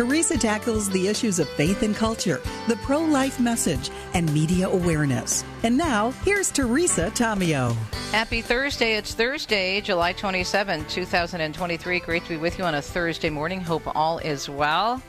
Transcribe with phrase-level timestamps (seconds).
[0.00, 5.44] Teresa tackles the issues of faith and culture, the pro life message, and media awareness.
[5.62, 7.74] And now, here's Teresa Tomeo.
[8.10, 8.94] Happy Thursday.
[8.94, 12.00] It's Thursday, July 27, 2023.
[12.00, 13.60] Great to be with you on a Thursday morning.
[13.60, 15.02] Hope all is well.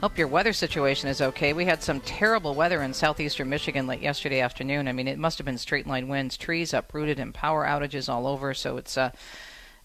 [0.00, 1.52] Hope your weather situation is okay.
[1.52, 4.88] We had some terrible weather in southeastern Michigan late yesterday afternoon.
[4.88, 8.26] I mean, it must have been straight line winds, trees uprooted, and power outages all
[8.26, 8.54] over.
[8.54, 9.12] So it's uh,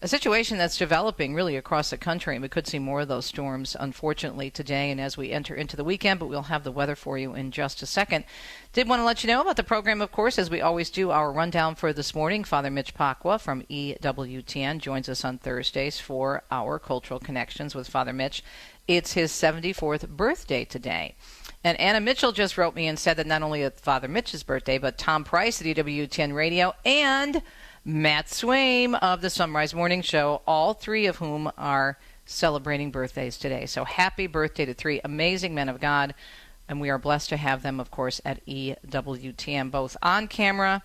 [0.00, 3.26] a situation that's developing really across the country, and we could see more of those
[3.26, 6.20] storms, unfortunately, today and as we enter into the weekend.
[6.20, 8.24] But we'll have the weather for you in just a second.
[8.72, 11.10] Did want to let you know about the program, of course, as we always do.
[11.10, 16.44] Our rundown for this morning: Father Mitch Pacwa from EWTN joins us on Thursdays for
[16.50, 18.44] our cultural connections with Father Mitch.
[18.86, 21.16] It's his 74th birthday today.
[21.64, 24.78] And Anna Mitchell just wrote me and said that not only it's Father Mitch's birthday,
[24.78, 27.42] but Tom Price at EWTN Radio and
[27.84, 33.66] Matt Swaim of the Sunrise Morning Show, all three of whom are celebrating birthdays today.
[33.66, 36.14] So happy birthday to three amazing men of God.
[36.68, 40.82] And we are blessed to have them, of course, at EWTN, both on camera,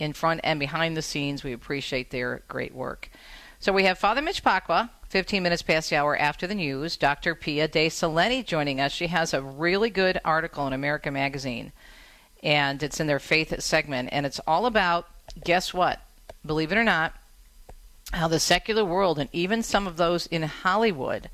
[0.00, 1.44] in front, and behind the scenes.
[1.44, 3.08] We appreciate their great work.
[3.60, 6.96] So we have Father Mitch Pacwa, 15 minutes past the hour after the news.
[6.96, 7.36] Dr.
[7.36, 8.90] Pia De Solenni joining us.
[8.90, 11.70] She has a really good article in America Magazine,
[12.42, 15.06] and it's in their faith segment, and it's all about
[15.44, 16.00] guess what?
[16.44, 17.14] Believe it or not,
[18.12, 21.30] how the secular world and even some of those in Hollywood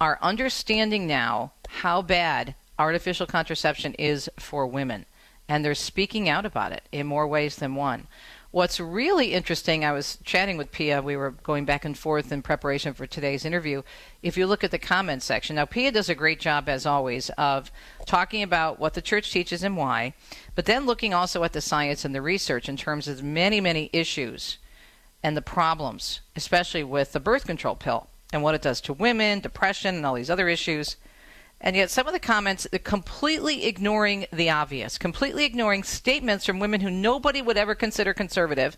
[0.00, 5.06] are understanding now how bad artificial contraception is for women.
[5.48, 8.08] And they're speaking out about it in more ways than one.
[8.52, 12.42] What's really interesting, I was chatting with Pia, we were going back and forth in
[12.42, 13.82] preparation for today's interview.
[14.22, 17.28] If you look at the comments section, now Pia does a great job, as always,
[17.30, 17.72] of
[18.06, 20.14] talking about what the church teaches and why,
[20.54, 23.90] but then looking also at the science and the research in terms of many, many
[23.92, 24.58] issues
[25.24, 29.40] and the problems, especially with the birth control pill and what it does to women,
[29.40, 30.96] depression, and all these other issues.
[31.66, 36.60] And yet, some of the comments are completely ignoring the obvious, completely ignoring statements from
[36.60, 38.76] women who nobody would ever consider conservative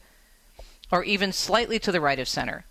[0.91, 2.65] or even slightly to the right of center.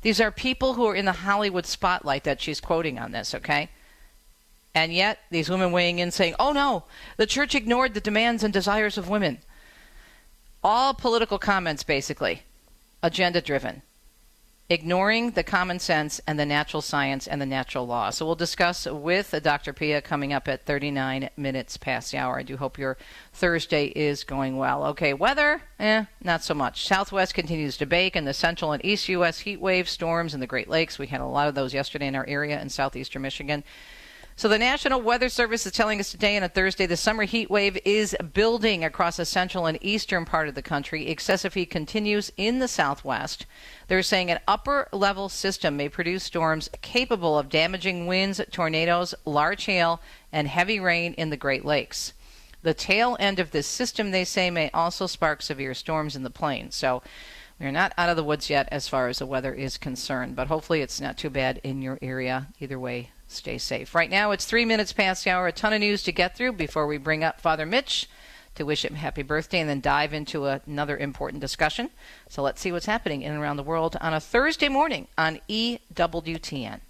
[0.00, 3.68] These are people who are in the Hollywood spotlight that she's quoting on this, okay?
[4.74, 6.84] And yet, these women weighing in saying, oh no,
[7.18, 9.40] the church ignored the demands and desires of women.
[10.64, 12.44] All political comments, basically,
[13.02, 13.82] agenda driven,
[14.70, 18.10] ignoring the common sense and the natural science and the natural law.
[18.10, 19.72] So we'll discuss with Dr.
[19.72, 22.38] Pia coming up at 39 minutes past the hour.
[22.38, 22.98] I do hope your
[23.32, 24.84] Thursday is going well.
[24.88, 26.86] Okay, weather, eh, not so much.
[26.86, 29.40] Southwest continues to bake, and the central and east U.S.
[29.40, 30.98] heat wave storms in the Great Lakes.
[30.98, 33.64] We had a lot of those yesterday in our area in southeastern Michigan.
[34.38, 37.50] So the National Weather Service is telling us today on a Thursday the summer heat
[37.50, 41.08] wave is building across the central and eastern part of the country.
[41.08, 43.46] Excessive heat continues in the southwest.
[43.88, 49.64] They're saying an upper level system may produce storms capable of damaging winds, tornadoes, large
[49.64, 50.00] hail,
[50.30, 52.12] and heavy rain in the Great Lakes.
[52.62, 56.30] The tail end of this system, they say, may also spark severe storms in the
[56.30, 56.76] plains.
[56.76, 57.02] So
[57.58, 60.46] we're not out of the woods yet as far as the weather is concerned, but
[60.46, 62.46] hopefully it's not too bad in your area.
[62.60, 63.94] Either way, stay safe.
[63.94, 65.46] Right now, it's three minutes past the hour.
[65.46, 68.08] A ton of news to get through before we bring up Father Mitch
[68.56, 71.90] to wish him happy birthday and then dive into another important discussion.
[72.28, 75.38] So let's see what's happening in and around the world on a Thursday morning on
[75.48, 76.80] EWTN.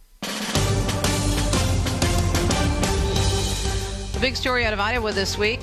[4.12, 5.60] The big story out of Iowa this week.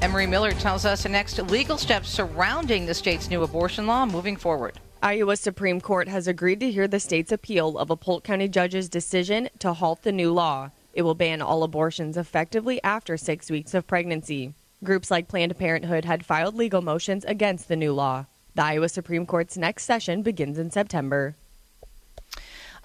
[0.00, 4.36] Emery Miller tells us the next legal steps surrounding the state's new abortion law moving
[4.36, 4.80] forward.
[5.04, 8.88] Iowa Supreme Court has agreed to hear the state's appeal of a Polk County judge's
[8.88, 10.70] decision to halt the new law.
[10.94, 14.54] It will ban all abortions effectively after six weeks of pregnancy.
[14.82, 18.24] Groups like Planned Parenthood had filed legal motions against the new law.
[18.54, 21.36] The Iowa Supreme Court's next session begins in September.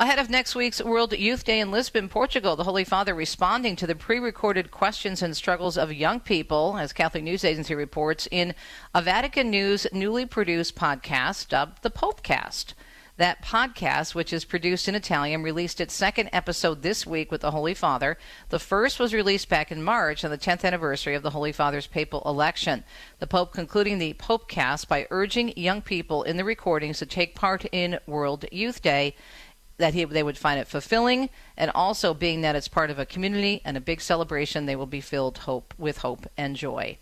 [0.01, 3.85] Ahead of next week's World Youth Day in Lisbon, Portugal, the Holy Father responding to
[3.85, 8.55] the pre recorded questions and struggles of young people, as Catholic News Agency reports, in
[8.95, 12.75] a Vatican News newly produced podcast dubbed the Popecast.
[13.17, 17.51] That podcast, which is produced in Italian, released its second episode this week with the
[17.51, 18.17] Holy Father.
[18.47, 21.85] The first was released back in March on the 10th anniversary of the Holy Father's
[21.85, 22.85] papal election.
[23.19, 27.65] The Pope concluding the Popecast by urging young people in the recordings to take part
[27.73, 29.17] in World Youth Day
[29.79, 33.05] that he, they would find it fulfilling, and also being that it's part of a
[33.05, 36.97] community and a big celebration, they will be filled hope with hope and joy.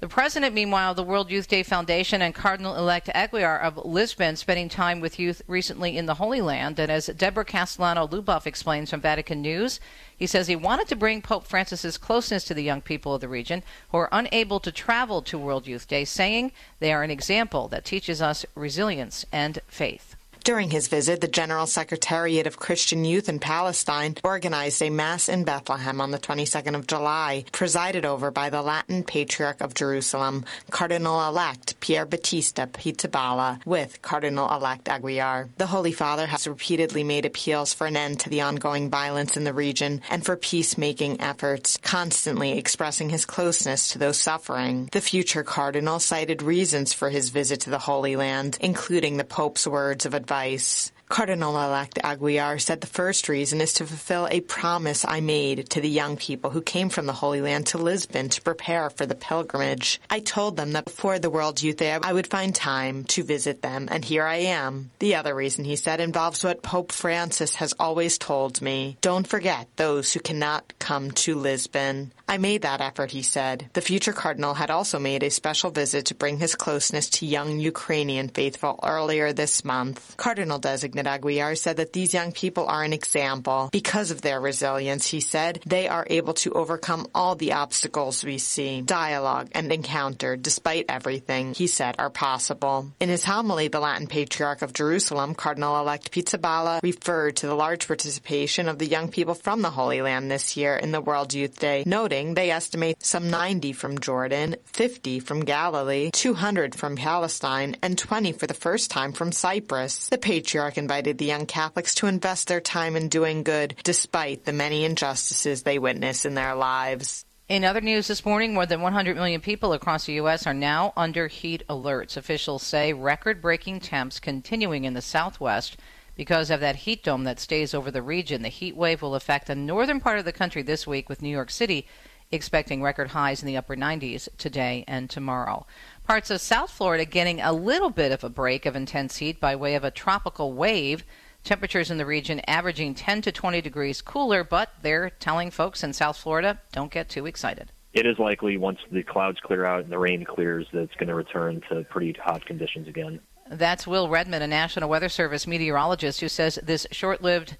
[0.00, 4.68] The president, meanwhile, the World Youth Day Foundation and Cardinal elect Aguiar of Lisbon spending
[4.68, 6.78] time with youth recently in the Holy Land.
[6.78, 9.80] And as Deborah Castellano Lubov explains from Vatican News,
[10.14, 13.28] he says he wanted to bring Pope Francis's closeness to the young people of the
[13.28, 13.62] region
[13.92, 17.84] who are unable to travel to World Youth Day, saying they are an example that
[17.84, 20.16] teaches us resilience and faith.
[20.44, 25.44] During his visit, the General Secretariat of Christian Youth in Palestine organized a Mass in
[25.44, 31.80] Bethlehem on the 22nd of July, presided over by the Latin Patriarch of Jerusalem, Cardinal-elect
[31.80, 35.48] Pierbattista Pizzaballa, with Cardinal-elect Aguiar.
[35.56, 39.44] The Holy Father has repeatedly made appeals for an end to the ongoing violence in
[39.44, 44.90] the region and for peacemaking efforts, constantly expressing his closeness to those suffering.
[44.92, 49.66] The future Cardinal cited reasons for his visit to the Holy Land, including the Pope's
[49.66, 50.90] words of advice advice.
[51.14, 55.88] Cardinal-elect Aguiar said the first reason is to fulfill a promise I made to the
[55.88, 60.00] young people who came from the Holy Land to Lisbon to prepare for the pilgrimage.
[60.10, 63.62] I told them that before the World Youth Day I would find time to visit
[63.62, 64.90] them, and here I am.
[64.98, 68.96] The other reason, he said, involves what Pope Francis has always told me.
[69.00, 72.12] Don't forget those who cannot come to Lisbon.
[72.26, 73.68] I made that effort, he said.
[73.74, 77.60] The future cardinal had also made a special visit to bring his closeness to young
[77.60, 80.16] Ukrainian faithful earlier this month.
[80.16, 83.68] Cardinal designate Aguiar said that these young people are an example.
[83.72, 88.38] Because of their resilience, he said, they are able to overcome all the obstacles we
[88.38, 92.90] see, dialogue, and encounter, despite everything, he said, are possible.
[93.00, 98.68] In his homily, the Latin Patriarch of Jerusalem, Cardinal-elect Pizzaballa, referred to the large participation
[98.68, 101.84] of the young people from the Holy Land this year in the World Youth Day,
[101.86, 108.32] noting they estimate some 90 from Jordan, 50 from Galilee, 200 from Palestine, and 20
[108.32, 110.08] for the first time from Cyprus.
[110.08, 114.52] The patriarch invited the young Catholics to invest their time in doing good, despite the
[114.52, 117.24] many injustices they witness in their lives.
[117.48, 120.46] In other news this morning, more than 100 million people across the U.S.
[120.46, 122.18] are now under heat alerts.
[122.18, 125.78] Officials say record breaking temps continuing in the southwest
[126.16, 128.42] because of that heat dome that stays over the region.
[128.42, 131.30] The heat wave will affect the northern part of the country this week, with New
[131.30, 131.86] York City
[132.30, 135.66] expecting record highs in the upper 90s today and tomorrow.
[136.06, 139.56] Parts of South Florida getting a little bit of a break of intense heat by
[139.56, 141.04] way of a tropical wave.
[141.44, 145.92] Temperatures in the region averaging 10 to 20 degrees cooler, but they're telling folks in
[145.92, 147.70] South Florida don't get too excited.
[147.92, 151.08] It is likely once the clouds clear out and the rain clears that it's going
[151.08, 153.20] to return to pretty hot conditions again.
[153.48, 157.56] That's Will Redmond, a National Weather Service meteorologist, who says this short lived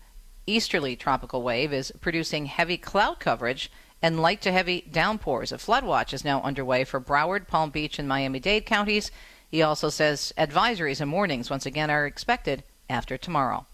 [0.46, 3.70] easterly tropical wave is producing heavy cloud coverage
[4.04, 5.50] and light to heavy downpours.
[5.50, 9.10] A flood watch is now underway for Broward, Palm Beach, and Miami Dade counties.
[9.50, 13.64] He also says advisories and warnings once again are expected after tomorrow.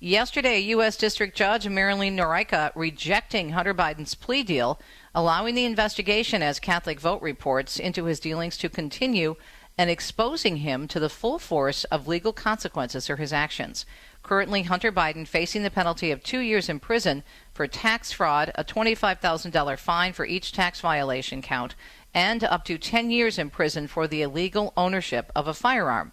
[0.00, 0.96] Yesterday, U.S.
[0.96, 4.80] District Judge Marilyn Noreika rejecting Hunter Biden's plea deal,
[5.14, 9.36] allowing the investigation, as Catholic Vote reports, into his dealings to continue
[9.76, 13.84] and exposing him to the full force of legal consequences for his actions.
[14.24, 17.22] Currently, Hunter Biden facing the penalty of two years in prison
[17.52, 21.74] for tax fraud, a $25,000 fine for each tax violation count,
[22.14, 26.12] and up to 10 years in prison for the illegal ownership of a firearm.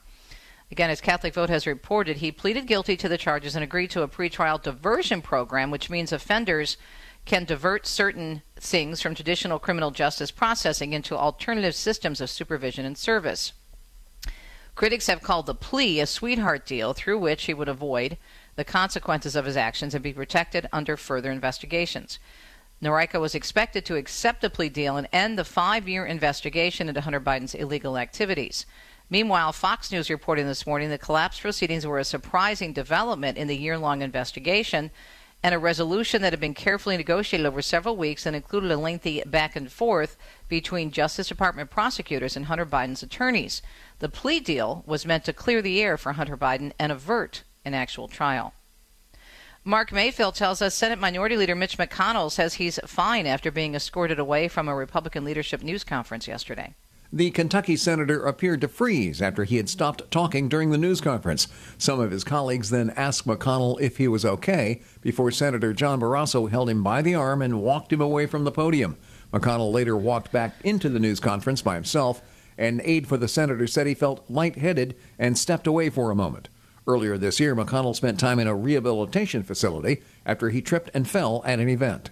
[0.70, 4.04] Again, as Catholic Vote has reported, he pleaded guilty to the charges and agreed to
[4.04, 6.76] a pretrial diversion program, which means offenders
[7.24, 12.98] can divert certain things from traditional criminal justice processing into alternative systems of supervision and
[12.98, 13.54] service.
[14.76, 18.18] Critics have called the plea a sweetheart deal through which he would avoid
[18.56, 22.20] the consequences of his actions and be protected under further investigations.
[22.82, 27.02] Noreika was expected to accept the plea deal and end the five year investigation into
[27.02, 28.66] Hunter Biden's illegal activities.
[29.10, 33.58] Meanwhile, Fox News reporting this morning the collapse proceedings were a surprising development in the
[33.58, 34.90] year long investigation
[35.44, 39.24] and a resolution that had been carefully negotiated over several weeks and included a lengthy
[39.26, 40.18] back and forth
[40.48, 43.62] between Justice Department prosecutors and Hunter Biden's attorneys.
[44.00, 47.74] The plea deal was meant to clear the air for Hunter Biden and avert an
[47.74, 48.54] actual trial.
[49.64, 54.18] Mark Mayfield tells us Senate Minority Leader Mitch McConnell says he's fine after being escorted
[54.18, 56.74] away from a Republican leadership news conference yesterday.
[57.14, 61.50] The Kentucky senator appeared to freeze after he had stopped talking during the news conference.
[61.78, 66.50] Some of his colleagues then asked McConnell if he was okay before Senator John Barrasso
[66.50, 68.96] held him by the arm and walked him away from the podium.
[69.34, 72.22] McConnell later walked back into the news conference by himself.
[72.58, 76.48] An aide for the senator said he felt lightheaded and stepped away for a moment.
[76.88, 81.44] Earlier this year, McConnell spent time in a rehabilitation facility after he tripped and fell
[81.46, 82.10] at an event.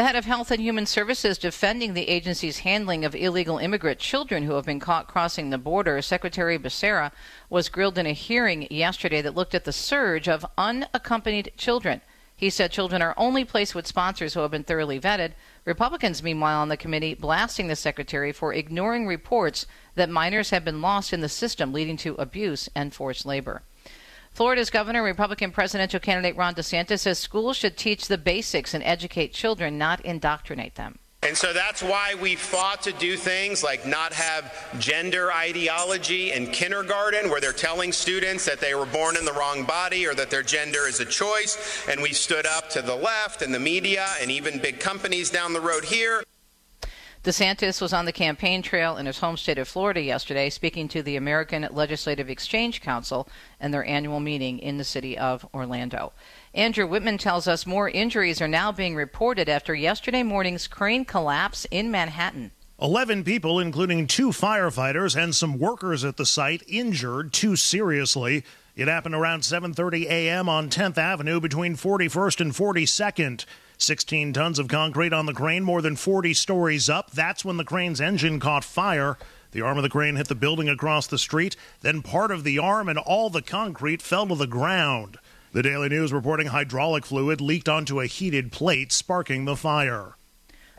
[0.00, 4.44] The head of Health and Human Services defending the agency's handling of illegal immigrant children
[4.44, 7.12] who have been caught crossing the border, Secretary Becerra,
[7.50, 12.00] was grilled in a hearing yesterday that looked at the surge of unaccompanied children.
[12.34, 15.32] He said children are only placed with sponsors who have been thoroughly vetted.
[15.66, 19.66] Republicans, meanwhile, on the committee blasting the secretary for ignoring reports
[19.96, 23.60] that minors have been lost in the system, leading to abuse and forced labor.
[24.32, 28.82] Florida's governor, and Republican presidential candidate Ron DeSantis, says schools should teach the basics and
[28.84, 30.98] educate children, not indoctrinate them.
[31.22, 36.46] And so that's why we fought to do things like not have gender ideology in
[36.46, 40.30] kindergarten, where they're telling students that they were born in the wrong body or that
[40.30, 41.84] their gender is a choice.
[41.90, 45.52] And we stood up to the left and the media and even big companies down
[45.52, 46.22] the road here.
[47.22, 51.02] DeSantis was on the campaign trail in his home state of Florida yesterday, speaking to
[51.02, 53.28] the American Legislative Exchange Council
[53.60, 56.14] and their annual meeting in the city of Orlando.
[56.54, 61.66] Andrew Whitman tells us more injuries are now being reported after yesterday morning's crane collapse
[61.70, 62.52] in Manhattan.
[62.80, 68.44] 11 people, including two firefighters and some workers at the site, injured too seriously.
[68.74, 70.48] It happened around 7:30 a.m.
[70.48, 73.44] on 10th Avenue between 41st and 42nd.
[73.82, 77.10] 16 tons of concrete on the crane, more than 40 stories up.
[77.10, 79.16] That's when the crane's engine caught fire.
[79.52, 82.58] The arm of the crane hit the building across the street, then part of the
[82.58, 85.18] arm and all the concrete fell to the ground.
[85.52, 90.14] The Daily News reporting hydraulic fluid leaked onto a heated plate, sparking the fire.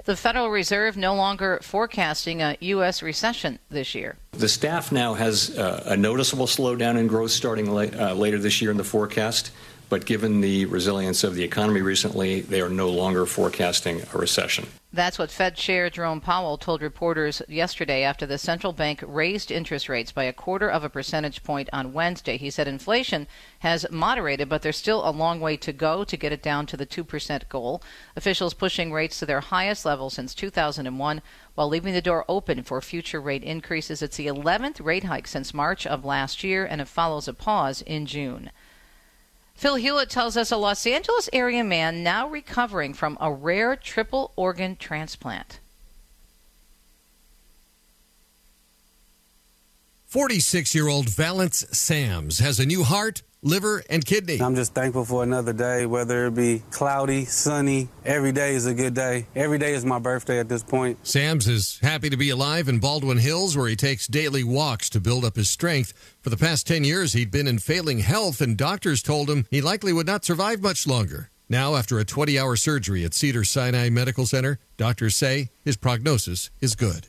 [0.05, 3.03] The Federal Reserve no longer forecasting a U.S.
[3.03, 4.17] recession this year.
[4.31, 8.61] The staff now has uh, a noticeable slowdown in growth starting la- uh, later this
[8.61, 9.51] year in the forecast.
[9.91, 14.69] But given the resilience of the economy recently, they are no longer forecasting a recession.
[14.93, 19.89] That's what Fed Chair Jerome Powell told reporters yesterday after the central bank raised interest
[19.89, 22.37] rates by a quarter of a percentage point on Wednesday.
[22.37, 23.27] He said inflation
[23.59, 26.77] has moderated, but there's still a long way to go to get it down to
[26.77, 27.83] the 2% goal.
[28.15, 31.21] Officials pushing rates to their highest level since 2001
[31.55, 34.01] while leaving the door open for future rate increases.
[34.01, 37.81] It's the 11th rate hike since March of last year, and it follows a pause
[37.81, 38.51] in June.
[39.61, 44.33] Phil Hewlett tells us a Los Angeles area man now recovering from a rare triple
[44.35, 45.59] organ transplant.
[50.07, 54.41] 46 year old Valence Sams has a new heart, liver, and kidney.
[54.41, 57.89] I'm just thankful for another day, whether it be cloudy, sunny.
[58.05, 59.25] Every day is a good day.
[59.35, 61.05] Every day is my birthday at this point.
[61.05, 64.99] Sams is happy to be alive in Baldwin Hills, where he takes daily walks to
[64.99, 65.93] build up his strength.
[66.21, 69.61] For the past 10 years, he'd been in failing health, and doctors told him he
[69.61, 71.29] likely would not survive much longer.
[71.49, 76.49] Now, after a 20 hour surgery at Cedar Sinai Medical Center, doctors say his prognosis
[76.61, 77.07] is good.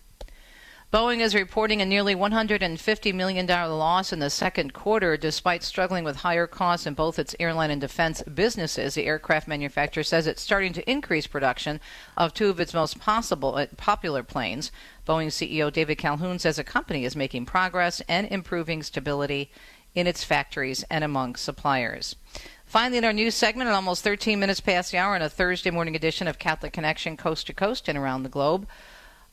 [0.93, 6.17] Boeing is reporting a nearly $150 million loss in the second quarter, despite struggling with
[6.17, 8.93] higher costs in both its airline and defense businesses.
[8.93, 11.81] The aircraft manufacturer says it's starting to increase production
[12.19, 14.71] of two of its most possible, uh, popular planes.
[15.07, 19.51] Boeing CEO David Calhoun says the company is making progress and improving stability
[19.95, 22.17] in its factories and among suppliers.
[22.67, 25.71] Finally, in our news segment, at almost 13 minutes past the hour on a Thursday
[25.71, 28.67] morning edition of Catholic Connection Coast to Coast and around the globe,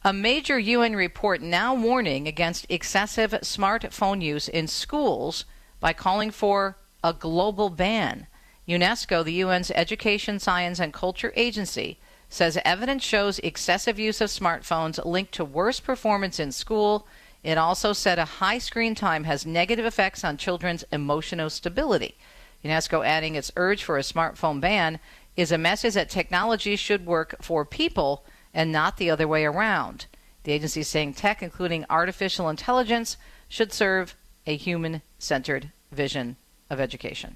[0.04, 5.44] a major UN report now warning against excessive smartphone use in schools
[5.82, 8.28] by calling for a global ban.
[8.68, 15.04] UNESCO, the UN's Education, Science, and Culture Agency, says evidence shows excessive use of smartphones
[15.04, 17.06] linked to worse performance in school.
[17.44, 22.16] It also said a high screen time has negative effects on children's emotional stability.
[22.64, 25.00] UNESCO adding its urge for a smartphone ban
[25.36, 30.06] is a message that technology should work for people and not the other way around.
[30.44, 34.16] The agency is saying tech, including artificial intelligence, should serve
[34.46, 36.38] a human centered vision
[36.70, 37.36] of education.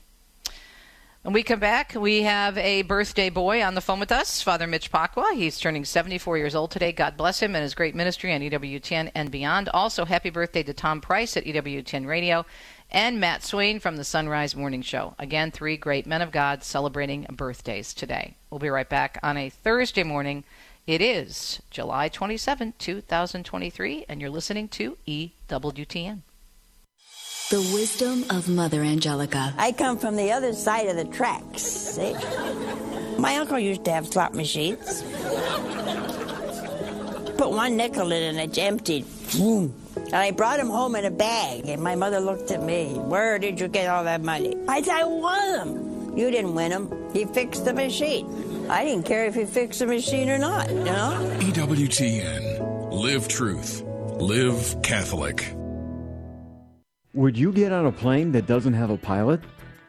[1.24, 4.68] When we come back, we have a birthday boy on the phone with us, Father
[4.68, 5.34] Mitch Pacwa.
[5.34, 6.92] He's turning 74 years old today.
[6.92, 9.70] God bless him and his great ministry on EWTN and beyond.
[9.70, 12.46] Also, happy birthday to Tom Price at EWTN Radio
[12.92, 15.16] and Matt Swaim from the Sunrise Morning Show.
[15.18, 18.36] Again, three great men of God celebrating birthdays today.
[18.50, 20.44] We'll be right back on a Thursday morning.
[20.86, 26.24] It is July 27, 2023, and you're listening to EWTN.
[27.50, 29.54] The wisdom of Mother Angelica.
[29.58, 31.62] I come from the other side of the tracks.
[31.62, 32.14] See?
[33.18, 35.04] My uncle used to have slot machines.
[37.38, 39.06] Put one nickel in and it's emptied.
[39.38, 39.74] Boom.
[39.96, 42.96] And I brought him home in a bag, and my mother looked at me.
[42.96, 44.58] Where did you get all that money?
[44.68, 46.18] I said, I won them.
[46.18, 47.14] You didn't win them.
[47.14, 48.53] He fixed the machine.
[48.70, 51.38] I didn't care if he fixed the machine or not, you know?
[51.40, 52.92] EWTN.
[52.92, 53.84] Live truth.
[54.18, 55.54] Live Catholic.
[57.14, 59.42] Would you get on a plane that doesn't have a pilot?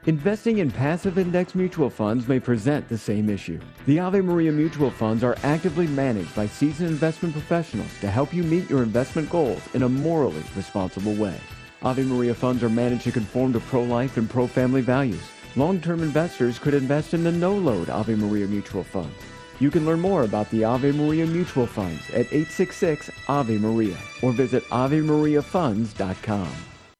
[0.06, 3.58] Investing in passive index mutual funds may present the same issue.
[3.86, 8.42] The Ave Maria mutual funds are actively managed by seasoned investment professionals to help you
[8.42, 11.36] meet your investment goals in a morally responsible way.
[11.82, 15.22] Ave Maria funds are managed to conform to pro life and pro family values.
[15.56, 19.14] Long-term investors could invest in the no-load Ave Maria Mutual Funds.
[19.60, 24.32] You can learn more about the Ave Maria Mutual Funds at 866 Ave Maria or
[24.32, 26.52] visit AveMariaFunds.com.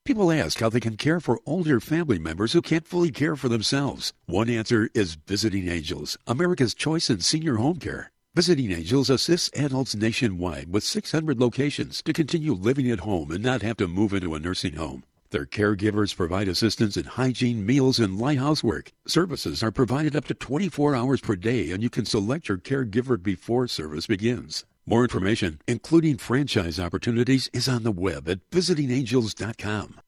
[0.04, 3.48] People ask how they can care for older family members who can't fully care for
[3.48, 4.12] themselves.
[4.26, 8.12] One answer is Visiting Angels, America's choice in senior home care.
[8.34, 13.62] Visiting Angels assists adults nationwide with 600 locations to continue living at home and not
[13.62, 15.04] have to move into a nursing home.
[15.34, 18.92] Their caregivers provide assistance in hygiene, meals, and light housework.
[19.04, 23.20] Services are provided up to 24 hours per day, and you can select your caregiver
[23.20, 24.64] before service begins.
[24.86, 29.98] More information, including franchise opportunities, is on the web at visitingangels.com.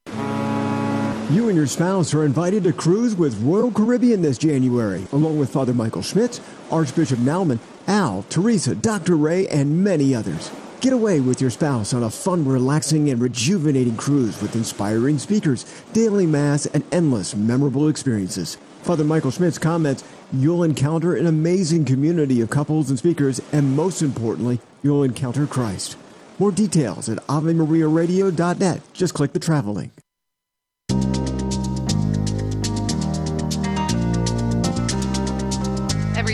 [1.35, 5.52] You and your spouse are invited to cruise with Royal Caribbean this January, along with
[5.52, 6.40] Father Michael Schmitz,
[6.71, 9.16] Archbishop Naumann, Al, Teresa, Dr.
[9.16, 10.52] Ray, and many others.
[10.86, 15.66] Get away with your spouse on a fun, relaxing, and rejuvenating cruise with inspiring speakers,
[15.92, 18.56] daily mass, and endless memorable experiences.
[18.82, 24.00] Father Michael Schmitz comments, You'll encounter an amazing community of couples and speakers, and most
[24.00, 25.96] importantly, you'll encounter Christ.
[26.38, 28.80] More details at AveMariaRadio.net.
[28.92, 29.80] Just click the travel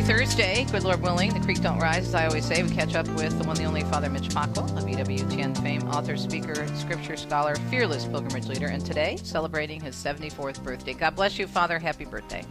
[0.03, 2.61] Every Thursday, good Lord willing, the creek don't rise, as I always say.
[2.61, 6.17] We catch up with the one, the only Father Mitch Pacwa, of EWTN fame, author,
[6.17, 10.93] speaker, scripture scholar, fearless pilgrimage leader, and today celebrating his 74th birthday.
[10.93, 11.79] God bless you, Father.
[11.79, 12.45] Happy birthday.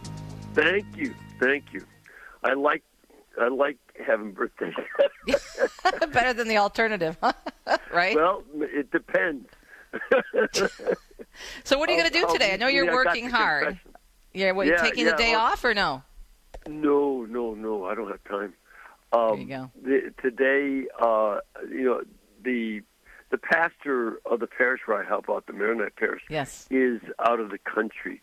[0.54, 1.84] Thank you, thank you.
[2.42, 2.82] I like
[3.38, 4.72] I like having birthdays.
[6.12, 7.34] Better than the alternative, huh?
[7.92, 8.16] right?
[8.16, 9.46] Well, it depends.
[11.64, 12.54] so, what are you going to do today?
[12.54, 13.64] I know you're yeah, working hard.
[13.64, 13.90] confession.
[14.32, 16.02] Yeah, what, Yeah, taking yeah, the day off or no?
[16.68, 17.84] No, no, no.
[17.86, 18.54] I don't have time.
[19.12, 19.70] Um, There you go.
[19.82, 21.38] The, today, uh,
[21.70, 22.02] you know,
[22.44, 22.82] the
[23.30, 26.66] the pastor of the parish where I help out, the Maronite parish, Yes.
[26.70, 28.20] is out of the country.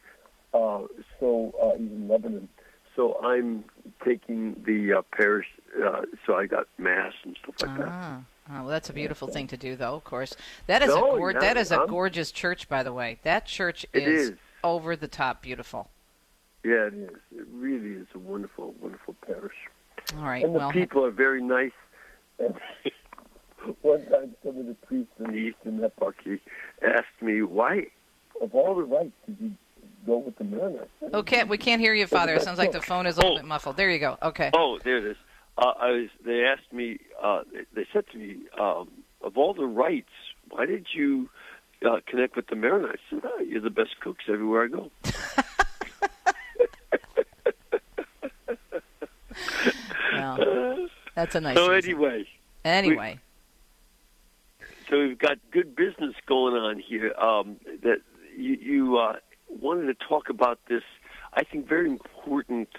[0.53, 0.81] Uh,
[1.19, 2.47] so uh, he's in Lebanon.
[2.95, 3.63] So I'm
[4.05, 5.47] taking the uh, parish.
[5.83, 7.87] Uh, so I got mass and stuff like that.
[7.89, 8.21] Ah.
[8.51, 9.93] Oh, well, that's a beautiful thing to do, though.
[9.95, 10.35] Of course,
[10.67, 13.19] that is No, a gor- yeah, that is a I'm- gorgeous church, by the way.
[13.23, 14.37] That church is, is.
[14.63, 15.89] over the top beautiful.
[16.63, 17.09] Yeah, it is.
[17.35, 19.55] It really is a wonderful, wonderful parish.
[20.17, 20.43] All right.
[20.43, 21.71] And the well, people are very nice.
[22.37, 22.55] And
[23.81, 26.39] one time, some of the priests in the Eastern Eparchy
[26.81, 27.87] asked me, "Why,
[28.41, 29.51] of all the rites, did you
[30.05, 32.33] go with the Maronites?" okay, we can't hear you, Father.
[32.33, 33.77] It sounds like the phone is a little bit muffled.
[33.77, 34.17] There you go.
[34.21, 34.51] Okay.
[34.53, 35.17] Oh, there it is.
[35.57, 36.09] Uh, I was.
[36.25, 36.99] They asked me.
[37.21, 38.89] Uh, they, said to me, um,
[39.21, 40.07] "Of all the rites,
[40.49, 41.29] why did you
[41.85, 44.91] uh, connect with the Maronites?" I said, oh, "You're the best cooks everywhere I go."
[50.19, 51.55] Well, that's a nice.
[51.55, 51.91] so reason.
[51.91, 52.25] anyway,
[52.65, 53.19] Anyway,
[54.89, 57.13] so we've got good business going on here.
[57.13, 58.01] Um, that
[58.37, 60.83] you, you uh, wanted to talk about this,
[61.33, 62.69] I think, very important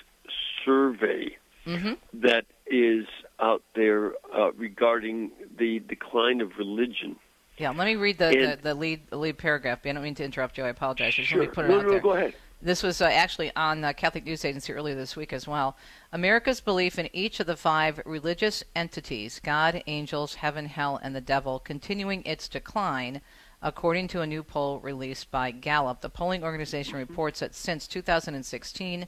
[0.65, 3.05] survey hmm that is
[3.39, 7.17] out there uh, regarding the decline of religion.
[7.59, 7.69] yeah.
[7.71, 9.81] Let me read the, the, And- the lead the lead paragraph.
[9.85, 10.65] I don't mean to interrupt you.
[10.65, 11.13] I apologize.
[11.15, 11.39] Sure.
[11.41, 12.01] let me put it no, out no, there.
[12.01, 12.35] go ahead.
[12.63, 15.79] This was uh, actually on uh, Catholic News Agency earlier this week as well.
[16.13, 21.23] America's belief in each of the five religious entities God, angels, heaven, hell, and the
[21.23, 23.23] devil continuing its decline,
[23.63, 26.03] according to a new poll released by Gallup.
[26.03, 29.07] The polling organization reports that since 2016,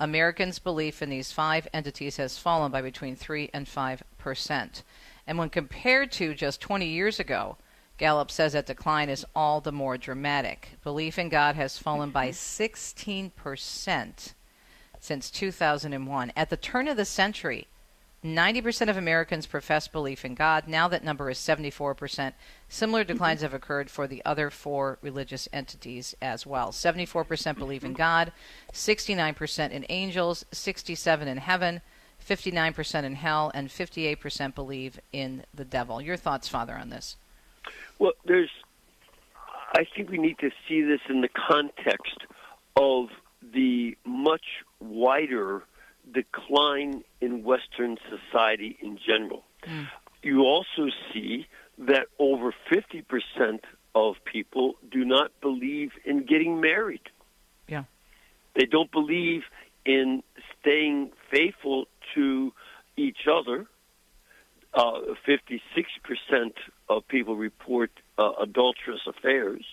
[0.00, 4.82] Americans' belief in these five entities has fallen by between 3 and 5 percent.
[5.26, 7.58] And when compared to just 20 years ago,
[7.96, 10.70] Gallup says that decline is all the more dramatic.
[10.82, 13.30] Belief in God has fallen by mm-hmm.
[13.30, 14.34] 16%
[15.00, 16.32] since 2001.
[16.34, 17.68] At the turn of the century,
[18.24, 20.66] 90% of Americans profess belief in God.
[20.66, 22.32] Now that number is 74%.
[22.68, 23.12] Similar mm-hmm.
[23.12, 26.72] declines have occurred for the other four religious entities as well.
[26.72, 28.32] 74% believe in God,
[28.72, 31.82] 69% in angels, 67 in heaven,
[32.26, 36.00] 59% in hell, and 58% believe in the devil.
[36.00, 37.16] Your thoughts, Father, on this?
[37.98, 38.50] Well, there's.
[39.76, 42.18] I think we need to see this in the context
[42.76, 43.08] of
[43.52, 45.64] the much wider
[46.12, 49.42] decline in Western society in general.
[50.22, 51.46] You also see
[51.78, 53.60] that over 50%
[53.94, 57.02] of people do not believe in getting married.
[57.68, 57.84] Yeah.
[58.54, 59.42] They don't believe
[59.84, 60.22] in
[60.60, 62.52] staying faithful to
[62.96, 63.66] each other.
[64.72, 65.60] Uh, 56%
[66.88, 69.64] of people report uh, adulterous affairs.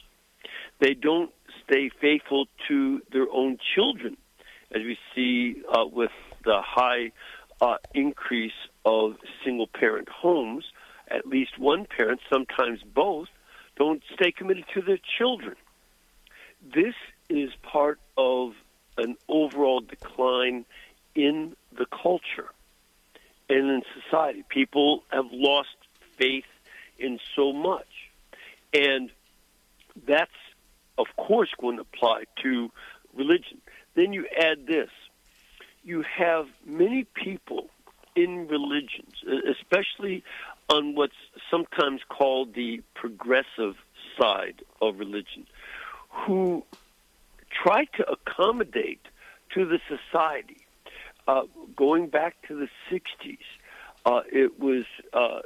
[0.79, 1.31] They don't
[1.63, 4.17] stay faithful to their own children,
[4.73, 6.11] as we see uh, with
[6.43, 7.11] the high
[7.61, 10.65] uh, increase of single parent homes.
[11.09, 13.27] At least one parent, sometimes both,
[13.75, 15.55] don't stay committed to their children.
[16.73, 16.95] This
[17.29, 18.53] is part of
[18.97, 20.65] an overall decline
[21.15, 22.49] in the culture
[23.49, 24.43] and in society.
[24.49, 25.75] People have lost
[26.17, 26.45] faith
[27.01, 27.87] in so much.
[28.73, 29.09] And
[30.07, 30.31] that's,
[30.97, 32.71] of course, going to apply to
[33.13, 33.59] religion.
[33.95, 34.89] Then you add this
[35.83, 37.69] you have many people
[38.15, 40.23] in religions, especially
[40.69, 41.13] on what's
[41.49, 43.75] sometimes called the progressive
[44.19, 45.47] side of religion,
[46.09, 46.63] who
[47.51, 49.01] try to accommodate
[49.53, 50.57] to the society.
[51.27, 51.43] Uh,
[51.75, 53.37] going back to the 60s,
[54.05, 55.39] uh, it was uh,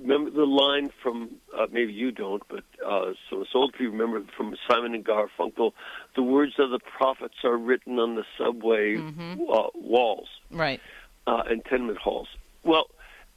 [0.00, 4.24] remember the line from uh, maybe you don't, but uh, so so old people remember
[4.36, 5.72] from Simon and Garfunkel.
[6.16, 9.42] The words of the prophets are written on the subway Mm-hmm.
[9.50, 10.80] uh, walls, Right.
[11.26, 12.28] uh, and tenement halls.
[12.64, 12.86] Well,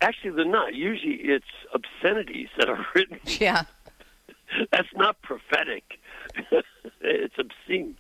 [0.02, 0.74] actually, they're not.
[0.74, 3.20] Usually, it's obscenities that are written.
[3.26, 3.64] Yeah.
[4.72, 5.84] That's not prophetic.
[7.02, 7.98] it's obscene,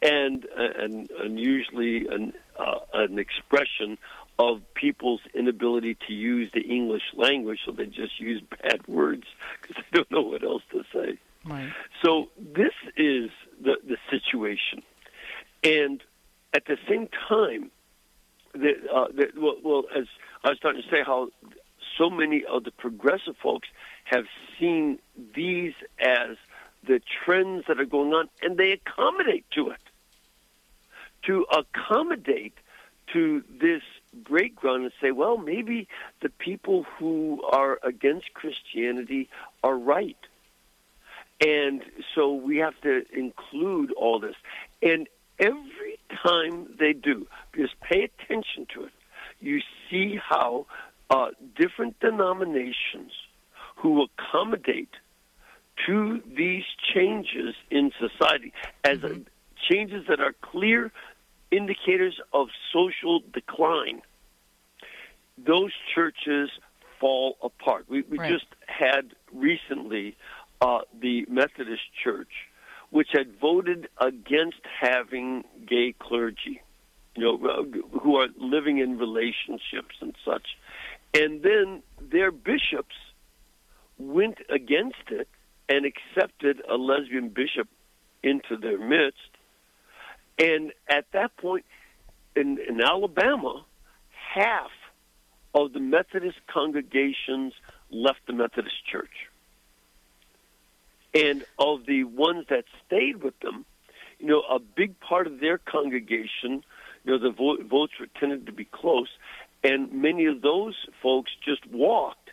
[0.00, 3.98] and and, and usually an uh, an expression
[4.38, 9.24] of people's inability to use the English language, so they just use bad words
[9.60, 11.18] because they don't know what else to say.
[11.44, 11.70] Right.
[12.04, 14.82] So this is the the situation,
[15.64, 16.02] and
[16.54, 17.70] at the same time,
[18.52, 20.06] the, uh, the, well, well, as
[20.44, 21.28] I was starting to say, how
[21.96, 23.68] so many of the progressive folks
[24.04, 24.24] have
[24.58, 24.98] seen
[25.34, 26.36] these as
[26.86, 29.80] the trends that are going on, and they accommodate to it.
[31.26, 32.54] To accommodate
[33.12, 33.82] to this
[34.16, 35.88] breakground and say, well, maybe
[36.22, 39.28] the people who are against Christianity
[39.62, 40.16] are right.
[41.40, 41.82] And
[42.14, 44.34] so we have to include all this.
[44.82, 48.92] And every time they do, just pay attention to it,
[49.40, 50.66] you see how
[51.10, 53.12] uh, different denominations
[53.76, 54.90] who accommodate
[55.86, 58.52] to these changes in society
[58.84, 59.20] as a,
[59.68, 60.90] changes that are clear
[61.50, 64.02] indicators of social decline,
[65.36, 66.50] those churches
[67.00, 67.86] fall apart.
[67.88, 68.32] We, we Right.
[68.32, 70.16] just had recently
[70.60, 72.32] uh, the Methodist Church,
[72.90, 76.60] which had voted against having gay clergy,
[77.14, 80.56] you know, uh, who are living in relationships and such.
[81.14, 82.96] And then their bishops
[83.98, 85.28] went against it
[85.68, 87.68] and accepted a lesbian bishop
[88.22, 89.30] into their midst.
[90.38, 91.64] And at that point,
[92.36, 93.64] in, in Alabama,
[94.10, 94.70] half
[95.54, 97.52] of the Methodist congregations
[97.90, 99.28] left the Methodist Church.
[101.14, 103.64] And of the ones that stayed with them,
[104.18, 106.62] you know, a big part of their congregation,
[107.04, 109.08] you know, the vo- votes were tended to be close,
[109.64, 112.30] and many of those folks just walked,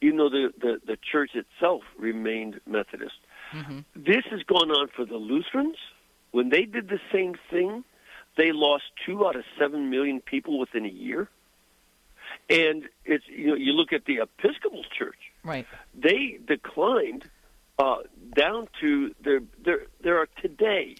[0.00, 3.14] even though the, the, the church itself remained Methodist.
[3.52, 3.80] Mm-hmm.
[3.96, 5.76] This has gone on for the Lutherans.
[6.32, 7.84] When they did the same thing,
[8.36, 11.28] they lost two out of seven million people within a year.
[12.48, 15.66] And it's you know you look at the Episcopal Church, Right.
[15.94, 17.24] they declined
[17.78, 17.96] uh,
[18.36, 19.40] down to there.
[19.64, 20.96] There there are today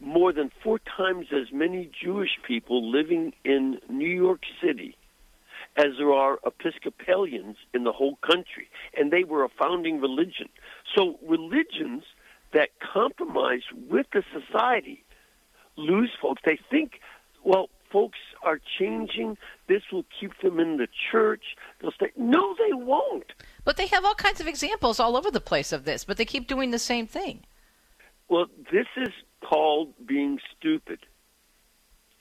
[0.00, 4.96] more than four times as many Jewish people living in New York City
[5.76, 10.48] as there are Episcopalians in the whole country, and they were a founding religion.
[10.94, 12.02] So religions
[12.52, 15.04] that compromise with the society
[15.76, 16.42] lose folks.
[16.44, 17.00] They think,
[17.44, 19.36] well, folks are changing.
[19.68, 21.42] This will keep them in the church.
[21.80, 22.10] They'll stay.
[22.16, 23.32] No, they won't.
[23.64, 26.24] But they have all kinds of examples all over the place of this, but they
[26.24, 27.44] keep doing the same thing.
[28.28, 29.10] Well, this is
[29.42, 31.00] called being stupid.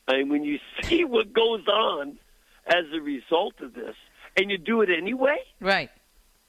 [0.10, 2.18] Mean, when you see what goes on
[2.68, 3.96] as a result of this,
[4.38, 5.90] and you do it anyway, Right.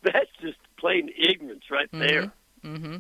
[0.03, 2.33] that's just plain ignorance right there.
[2.65, 2.97] Mm-hmm.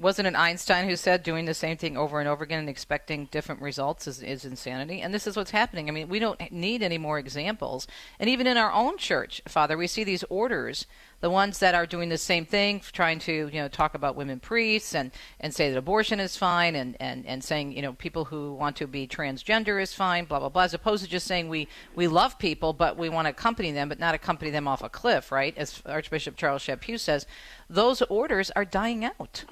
[0.00, 3.24] Wasn't it Einstein who said doing the same thing over and over again and expecting
[3.32, 5.00] different results is, is insanity?
[5.00, 5.88] And this is what's happening.
[5.88, 7.88] I mean, we don't need any more examples.
[8.20, 10.86] And even in our own church, Father, we see these orders,
[11.20, 14.38] the ones that are doing the same thing, trying to you know talk about women
[14.38, 18.26] priests and, and say that abortion is fine, and, and, and saying you know people
[18.26, 21.48] who want to be transgender is fine, blah blah blah, as opposed to just saying
[21.48, 24.84] we we love people, but we want to accompany them, but not accompany them off
[24.84, 25.58] a cliff, right?
[25.58, 27.26] As Archbishop Charles Chaput says,
[27.68, 29.44] those orders are dying out.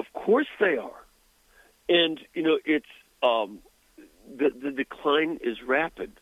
[0.00, 1.04] Of course they are,
[1.90, 2.86] and you know it's
[3.22, 3.58] um,
[4.34, 6.12] the the decline is rapid,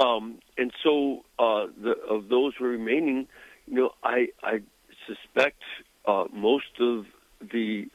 [0.00, 3.26] um, and so uh, the, of those remaining,
[3.66, 4.62] you know, I I
[5.06, 5.60] suspect
[6.06, 7.04] uh, most of
[7.40, 7.88] the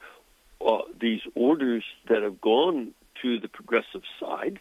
[0.64, 2.92] uh, these orders that have gone
[3.22, 4.60] to the progressive side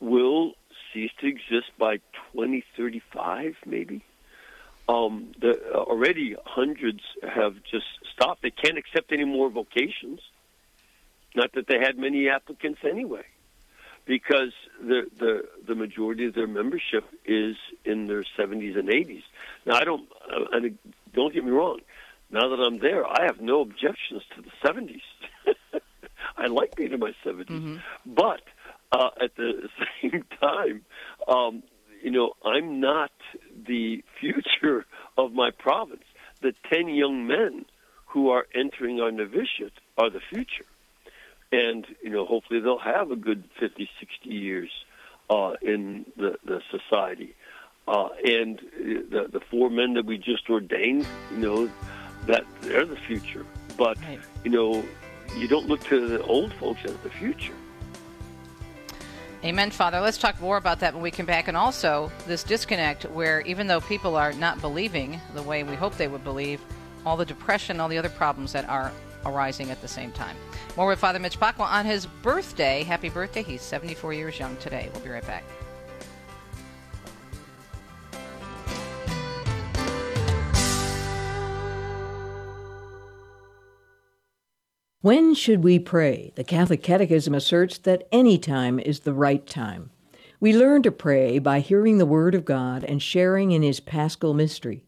[0.00, 0.54] will
[0.92, 1.98] cease to exist by
[2.32, 4.02] 2035, maybe.
[4.88, 8.42] Um, the, uh, already hundreds have just stopped.
[8.42, 10.20] They can't accept any more vocations.
[11.34, 13.24] Not that they had many applicants anyway.
[14.06, 15.32] because the the
[15.66, 19.22] the majority of their membership is in their 70s and 80s.
[19.64, 20.78] Now, I don't uh, and
[21.14, 21.80] don't get me wrong.
[22.30, 25.00] Now that I'm there, I have no objections to the 70s.
[26.36, 27.76] I like being in my 70s, Mm-hmm.
[28.06, 28.42] but
[28.92, 29.68] uh, at the
[30.02, 30.84] same time,
[31.28, 31.62] um,
[32.04, 33.10] you know, I'm not
[33.66, 34.84] the future
[35.18, 36.04] of my province.
[36.42, 37.64] The 10 young men
[38.06, 40.66] who are entering our novitiate are the future.
[41.50, 44.70] And, you know, hopefully they'll have a good 50, 60 years
[45.30, 47.34] uh, in the, the society.
[47.88, 48.60] Uh, and
[49.10, 51.70] the, the four men that we just ordained, you know,
[52.26, 53.46] that they're the future.
[53.78, 53.96] But,
[54.44, 54.84] you know,
[55.38, 57.54] you don't look to the old folks as the future.
[59.44, 60.00] Amen, Father.
[60.00, 61.48] Let's talk more about that when we come back.
[61.48, 65.98] And also, this disconnect where even though people are not believing the way we hope
[65.98, 66.62] they would believe,
[67.04, 68.90] all the depression, all the other problems that are
[69.26, 70.34] arising at the same time.
[70.78, 72.84] More with Father Mitch Pacwa on his birthday.
[72.84, 73.42] Happy birthday.
[73.42, 74.88] He's 74 years young today.
[74.94, 75.44] We'll be right back.
[85.04, 86.32] When should we pray?
[86.34, 89.90] The Catholic Catechism asserts that any time is the right time.
[90.40, 94.32] We learn to pray by hearing the Word of God and sharing in His paschal
[94.32, 94.82] mystery.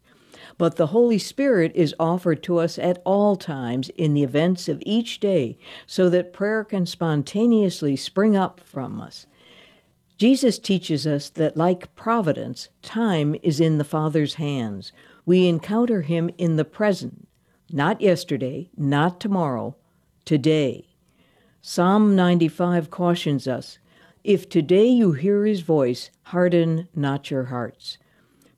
[0.56, 4.82] But the Holy Spirit is offered to us at all times in the events of
[4.86, 9.26] each day so that prayer can spontaneously spring up from us.
[10.16, 14.92] Jesus teaches us that, like providence, time is in the Father's hands.
[15.26, 17.28] We encounter Him in the present,
[17.70, 19.76] not yesterday, not tomorrow,
[20.26, 20.84] today.
[21.62, 23.78] Psalm 95 cautions us
[24.24, 27.96] If today you hear His voice, harden not your hearts.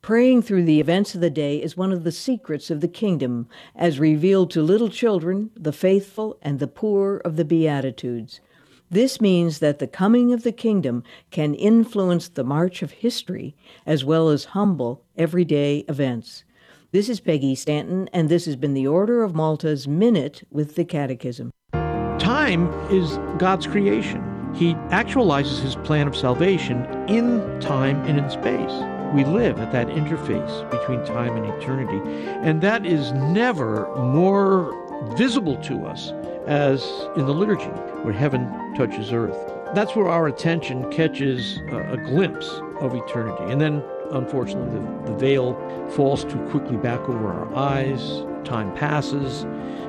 [0.01, 3.47] Praying through the events of the day is one of the secrets of the kingdom,
[3.75, 8.41] as revealed to little children, the faithful, and the poor of the Beatitudes.
[8.89, 13.55] This means that the coming of the kingdom can influence the march of history
[13.85, 16.43] as well as humble everyday events.
[16.91, 20.83] This is Peggy Stanton, and this has been the Order of Malta's Minute with the
[20.83, 21.51] Catechism.
[21.71, 24.23] Time is God's creation.
[24.55, 28.71] He actualizes his plan of salvation in time and in space.
[29.13, 32.01] We live at that interface between time and eternity,
[32.41, 34.73] and that is never more
[35.15, 36.11] visible to us
[36.47, 36.83] as
[37.15, 37.69] in the liturgy,
[38.01, 39.37] where heaven touches earth.
[39.75, 42.49] That's where our attention catches a, glimpse
[42.81, 43.43] of eternity.
[43.51, 45.53] And then, unfortunately, the, the veil
[45.91, 48.23] falls too quickly back over our eyes.
[48.43, 49.45] Time passes,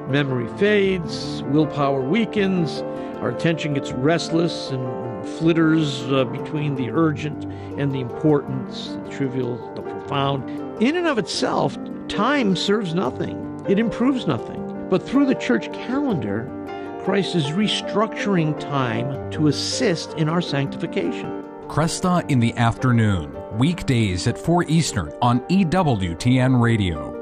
[0.08, 2.82] memory fades, willpower weakens,
[3.20, 7.44] our attention gets restless and flitters uh, between the urgent
[7.78, 8.70] and the important,
[9.04, 10.48] the trivial, the profound.
[10.82, 11.76] In and of itself,
[12.08, 14.88] time serves nothing, it improves nothing.
[14.88, 16.50] But through the church calendar,
[17.04, 21.44] Christ is restructuring time to assist in our sanctification.
[21.68, 27.19] Kresta in the afternoon, weekdays at 4 Eastern on EWTN Radio.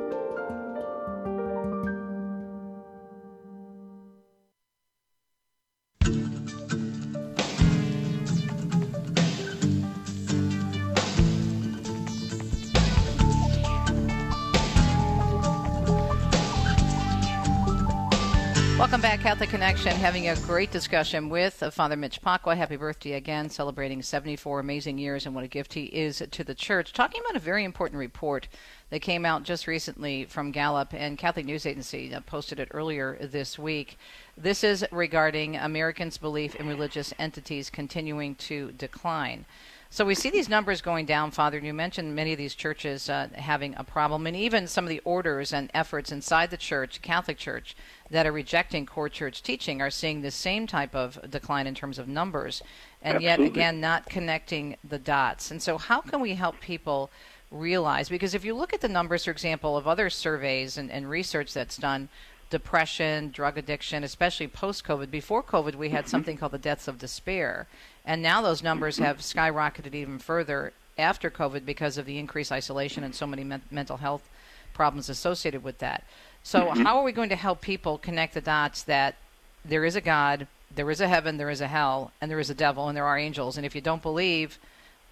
[19.38, 19.92] Catholic Connection.
[19.92, 22.57] Having a great discussion with Father Mitch Pacwa.
[22.57, 26.57] Happy birthday again, celebrating 74 amazing years and what a gift he is to the
[26.57, 26.92] church.
[26.92, 28.48] Talking about a very important report
[28.90, 33.16] that came out just recently from Gallup and Catholic News Agency uh, posted it earlier
[33.20, 33.96] this week.
[34.37, 39.44] This is regarding Americans' belief in religious entities continuing to decline.
[39.90, 41.57] So we see these numbers going down, Father.
[41.57, 44.90] And you mentioned many of these churches uh, having a problem, and even some of
[44.90, 47.74] the orders and efforts inside the church, Catholic Church,
[48.11, 51.98] that are rejecting core church teaching are seeing the same type of decline in terms
[51.98, 52.62] of numbers,
[53.01, 55.51] and yet again not connecting the dots.
[55.51, 57.11] And so, how can we help people
[57.51, 58.11] realize?
[58.11, 61.55] Because if you look at the numbers, for example, of other surveys and, and research
[61.55, 62.11] that's done,
[62.51, 65.11] depression, drug addiction, especially post COVID.
[65.11, 67.66] Before COVID, we had something called the deaths of despair.
[68.09, 73.05] And now those numbers have skyrocketed even further after COVID because of the increased isolation
[73.05, 74.27] and so many men- mental health
[74.73, 76.05] problems associated with that.
[76.42, 79.16] So, how are we going to help people connect the dots that
[79.62, 82.49] there is a God, there is a heaven, there is a hell, and there is
[82.49, 83.59] a devil, and there are angels?
[83.59, 84.59] And if you don't believe,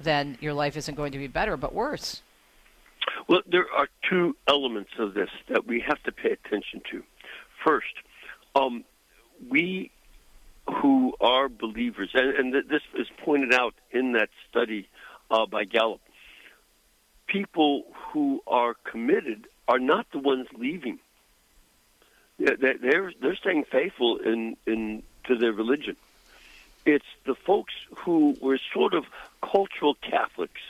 [0.00, 2.22] then your life isn't going to be better, but worse.
[3.28, 7.02] Well, there are two elements of this that we have to pay attention to.
[7.62, 7.92] First,
[8.54, 8.84] um,
[9.50, 9.90] we
[10.68, 14.88] who are believers, and, and this is pointed out in that study
[15.30, 16.00] uh, by Gallup,
[17.26, 20.98] people who are committed are not the ones leaving.
[22.38, 25.96] They're they're, staying faithful in, in to their religion,
[26.84, 29.04] It's the folks who were sort of
[29.42, 30.60] cultural Catholics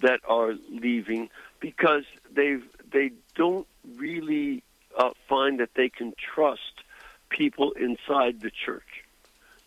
[0.00, 1.30] that are leaving
[1.60, 2.58] because they
[2.90, 4.62] they don't really
[4.96, 6.82] uh, find that they can trust
[7.28, 9.01] people inside the church.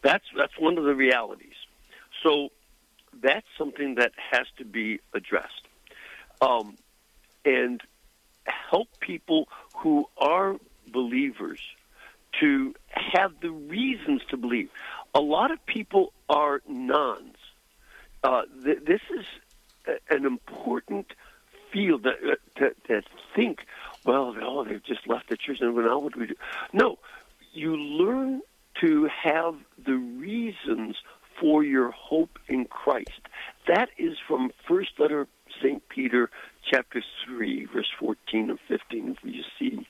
[0.05, 1.57] That's that's one of the realities.
[2.21, 2.49] So
[3.27, 5.63] that's something that has to be addressed,
[6.41, 6.77] um,
[7.43, 7.81] and
[8.45, 10.57] help people who are
[10.93, 11.59] believers
[12.39, 14.69] to have the reasons to believe.
[15.15, 17.37] A lot of people are nones.
[18.23, 19.25] Uh, th- this is
[19.87, 21.07] a- an important
[21.71, 23.01] field that, uh, to, to
[23.35, 23.65] think,
[24.03, 26.35] well, oh, they've just left the church, and now what do we do?
[26.73, 26.99] No,
[27.53, 28.41] you learn
[28.81, 30.95] to have the reasons
[31.39, 33.21] for your hope in Christ.
[33.67, 35.27] That is from first letter of
[35.61, 35.87] St.
[35.89, 36.29] Peter,
[36.69, 39.17] chapter 3, verse 14 and 15.
[39.23, 39.87] You see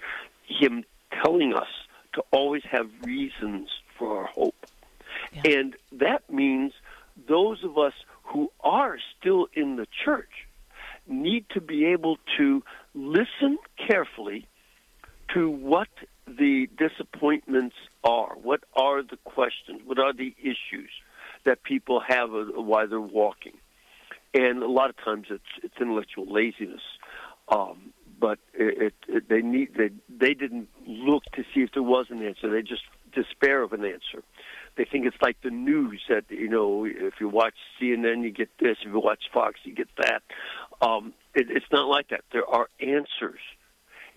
[0.48, 0.84] him
[1.24, 1.68] telling us
[2.14, 4.56] to always have reasons for our hope.
[5.44, 6.74] And that means
[7.28, 7.94] those of us
[8.24, 10.48] who are still in the church
[11.08, 14.48] need to be able to listen carefully
[15.34, 15.88] to what
[16.28, 18.36] the disappointments are.
[18.36, 19.82] What are the questions?
[19.86, 20.90] What are the issues
[21.46, 23.54] that people have while they're walking?
[24.34, 26.82] And a lot of times it's it's intellectual laziness.
[27.48, 32.08] Um, but it, it, they need they they didn't look to see if there was
[32.10, 32.50] an answer.
[32.50, 32.84] They just
[33.14, 34.24] despair of an answer.
[34.78, 38.50] They think it's like the news that you know if you watch CNN you get
[38.60, 40.24] this, if you watch Fox you get that.
[40.82, 42.22] Um, it, it's not like that.
[42.32, 43.40] There are answers.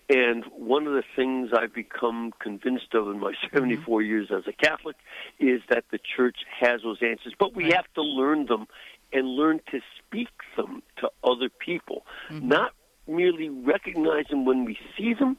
[0.09, 4.53] And one of the things I've become convinced of in my 74 years as a
[4.53, 4.95] Catholic
[5.39, 8.65] is that the church has those answers, but we have to learn them
[9.13, 12.47] and learn to speak them to other people, mm-hmm.
[12.47, 12.71] not
[13.07, 15.37] merely recognize them when we see them,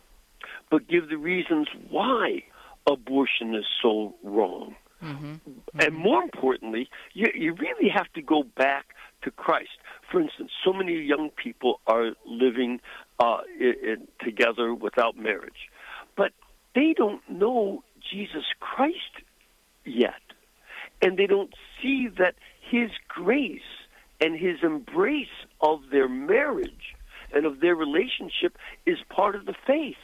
[0.70, 2.42] but give the reasons why
[2.86, 4.74] abortion is so wrong.
[5.02, 5.34] Mm-hmm.
[5.34, 5.42] And
[5.74, 5.96] mm-hmm.
[5.96, 8.86] more importantly, you, you really have to go back
[9.22, 9.70] to Christ.
[10.10, 12.80] For instance, so many young people are living
[13.20, 15.68] uh, in, in, together without marriage,
[16.16, 16.32] but
[16.74, 18.96] they don't know Jesus Christ
[19.84, 20.22] yet,
[21.02, 22.34] and they don't see that
[22.70, 23.60] His grace
[24.20, 25.28] and His embrace
[25.60, 26.94] of their marriage
[27.32, 28.56] and of their relationship
[28.86, 29.96] is part of the faith.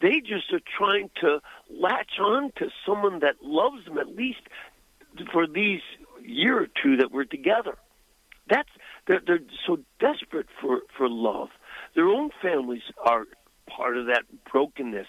[0.00, 4.40] They just are trying to latch on to someone that loves them at least
[5.32, 5.80] for these
[6.22, 7.76] year or two that we're together.
[8.48, 8.68] That's
[9.06, 11.48] they're, they're so desperate for for love.
[11.98, 13.24] Their own families are
[13.66, 15.08] part of that brokenness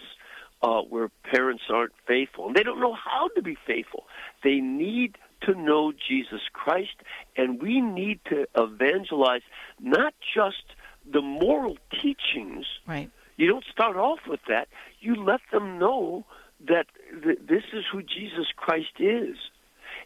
[0.63, 4.05] uh, where parents aren't faithful and they don't know how to be faithful.
[4.43, 6.95] They need to know Jesus Christ,
[7.37, 9.43] and we need to evangelize
[9.79, 10.63] not just
[11.05, 12.65] the moral teachings.
[12.87, 13.11] Right.
[13.37, 14.67] You don't start off with that.
[14.99, 16.25] You let them know
[16.67, 16.87] that
[17.23, 19.37] th- this is who Jesus Christ is,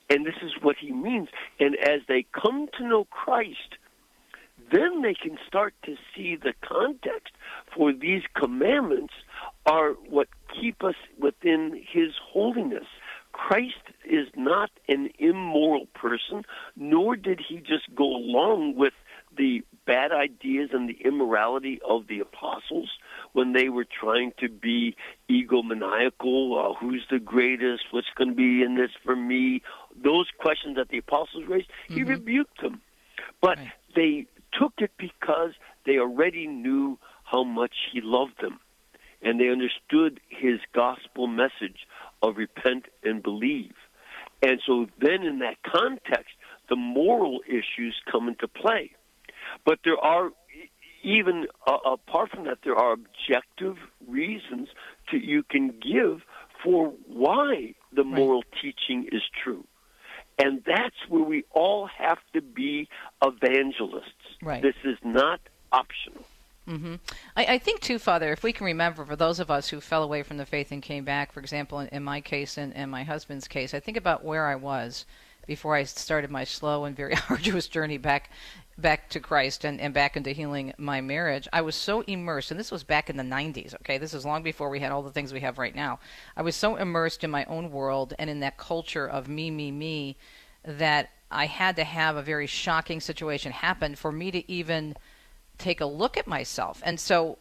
[0.09, 1.29] and this is what he means.
[1.61, 3.77] And as they come to know Christ,
[4.73, 7.33] then they can start to see the context
[7.75, 9.13] for these commandments
[9.65, 10.27] are what
[10.59, 12.85] keep us within his holiness.
[13.31, 16.43] Christ is not an immoral person,
[16.75, 18.93] nor did he just go along with
[19.35, 22.89] the bad ideas and the immorality of the apostles
[23.33, 24.95] when they were trying to be
[25.29, 26.71] egomaniacal.
[26.71, 27.85] Uh, who's the greatest?
[27.91, 29.61] What's going to be in this for me?
[29.95, 32.09] Those questions that the apostles raised, he Mm-hmm.
[32.09, 32.81] rebuked them.
[33.41, 33.57] But
[33.95, 34.27] they
[34.59, 35.51] took it because
[35.85, 38.59] they already knew how much he loved them.
[39.21, 41.87] And they understood his gospel message
[42.21, 43.73] of repent and believe.
[44.41, 46.35] And so then in that context,
[46.69, 48.91] the moral issues come into play.
[49.65, 50.31] But there are
[51.03, 53.75] even uh, apart from that, there are objective
[54.07, 54.69] reasons
[55.11, 56.21] to you can give
[56.63, 59.65] for why the moral teaching is true.
[60.39, 62.89] And that's where we all have to be
[63.23, 64.11] evangelists.
[64.41, 64.61] Right.
[64.61, 65.39] This is not
[65.71, 66.25] optional.
[66.67, 66.95] hmm
[67.35, 70.03] I, I think too, Father, if we can remember, for those of us who fell
[70.03, 72.89] away from the faith and came back, for example, in, in my case and, and
[72.89, 75.05] my husband's case, I think about where I was
[75.45, 78.29] before I started my slow and very arduous journey back
[78.77, 81.47] back to Christ and, and back into healing my marriage.
[81.53, 83.97] I was so immersed, and this was back in the 90s, okay?
[83.97, 85.99] This is long before we had all the things we have right now.
[86.35, 89.71] I was so immersed in my own world and in that culture of me, me,
[89.71, 90.17] me
[90.65, 94.95] that I had to have a very shocking situation happen for me to even
[95.57, 96.81] take a look at myself.
[96.83, 97.37] And so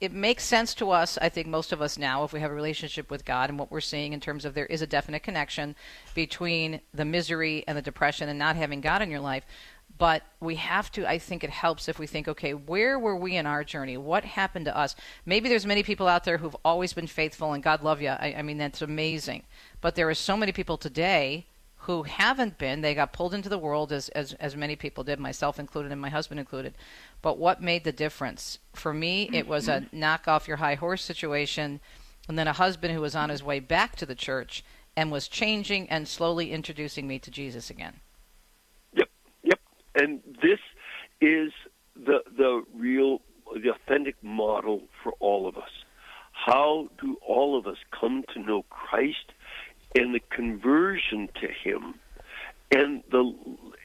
[0.00, 2.54] it makes sense to us, I think most of us now, if we have a
[2.54, 5.76] relationship with God and what we're seeing in terms of there is a definite connection
[6.14, 9.44] between the misery and the depression and not having God in your life.
[10.00, 13.36] But we have to, I think it helps if we think, okay, where were we
[13.36, 13.98] in our journey?
[13.98, 14.96] What happened to us?
[15.26, 18.08] Maybe there's many people out there who've always been faithful and God love you.
[18.08, 19.42] I, I mean, that's amazing.
[19.82, 21.44] But there are so many people today
[21.80, 22.80] who haven't been.
[22.80, 26.00] They got pulled into the world as, as, as many people did, myself included and
[26.00, 26.72] my husband included.
[27.20, 28.58] But what made the difference?
[28.72, 31.78] For me, it was a knock off your high horse situation,
[32.26, 34.64] and then a husband who was on his way back to the church
[34.96, 38.00] and was changing and slowly introducing me to Jesus again.
[40.00, 40.60] And this
[41.20, 41.52] is
[41.94, 43.20] the the real,
[43.54, 45.70] the authentic model for all of us.
[46.32, 49.32] How do all of us come to know Christ
[49.94, 51.96] and the conversion to Him,
[52.70, 53.34] and the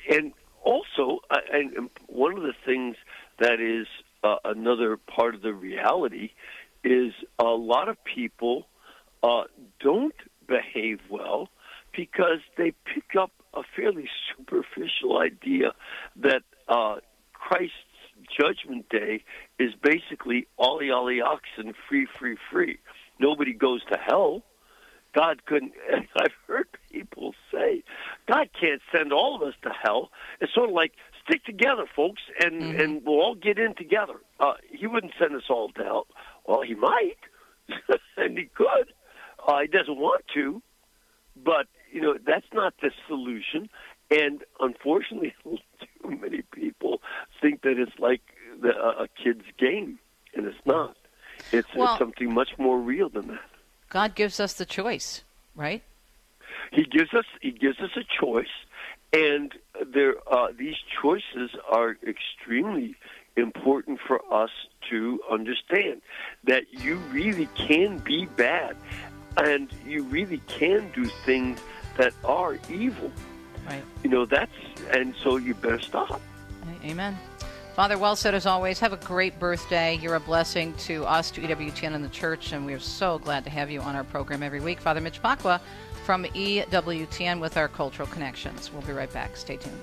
[0.09, 0.31] and
[0.63, 1.19] also,
[1.51, 2.95] and one of the things
[3.39, 3.87] that is
[4.23, 6.31] uh, another part of the reality
[6.85, 8.67] is a lot of people
[9.21, 9.43] uh,
[9.81, 10.15] don't
[10.47, 11.49] behave well
[11.95, 15.71] because they pick up a fairly superficial idea
[16.17, 16.97] that uh,
[17.33, 17.73] Christ's
[18.37, 19.23] judgment day
[19.59, 22.79] is basically ollie ollie oxen, free, free, free.
[23.19, 24.43] Nobody goes to hell.
[25.13, 25.73] God couldn't.
[26.15, 27.83] I've heard people say,
[28.27, 30.09] God can't send all of us to hell.
[30.41, 30.91] It's sort of like
[31.25, 32.79] stick together, folks, and mm-hmm.
[32.79, 34.15] and we'll all get in together.
[34.39, 36.07] Uh, he wouldn't send us all to hell.
[36.45, 37.17] Well, he might,
[38.17, 38.93] and he could.
[39.47, 40.61] Uh, he doesn't want to,
[41.35, 43.69] but you know that's not the solution.
[44.11, 47.01] And unfortunately, too many people
[47.41, 48.21] think that it's like
[48.61, 49.97] the, a kid's game,
[50.35, 50.97] and it's not.
[51.51, 53.49] It's, well, it's something much more real than that.
[53.89, 55.23] God gives us the choice,
[55.55, 55.81] right?
[56.71, 58.55] He gives us he gives us a choice,
[59.13, 59.53] and
[59.93, 62.95] there uh, these choices are extremely
[63.37, 64.51] important for us
[64.89, 66.01] to understand
[66.43, 68.75] that you really can be bad,
[69.37, 71.61] and you really can do things
[71.97, 73.11] that are evil.
[73.67, 73.83] Right.
[74.03, 74.51] You know that's
[74.91, 76.21] and so you better stop.
[76.83, 77.17] Amen.
[77.75, 78.79] Father, well said as always.
[78.79, 79.99] Have a great birthday.
[80.01, 83.43] You're a blessing to us, to EWTN and the church, and we are so glad
[83.43, 84.79] to have you on our program every week.
[84.79, 85.59] Father Mitch Pacwa
[86.05, 88.71] from EWTN with our cultural connections.
[88.71, 89.35] We'll be right back.
[89.35, 89.81] Stay tuned.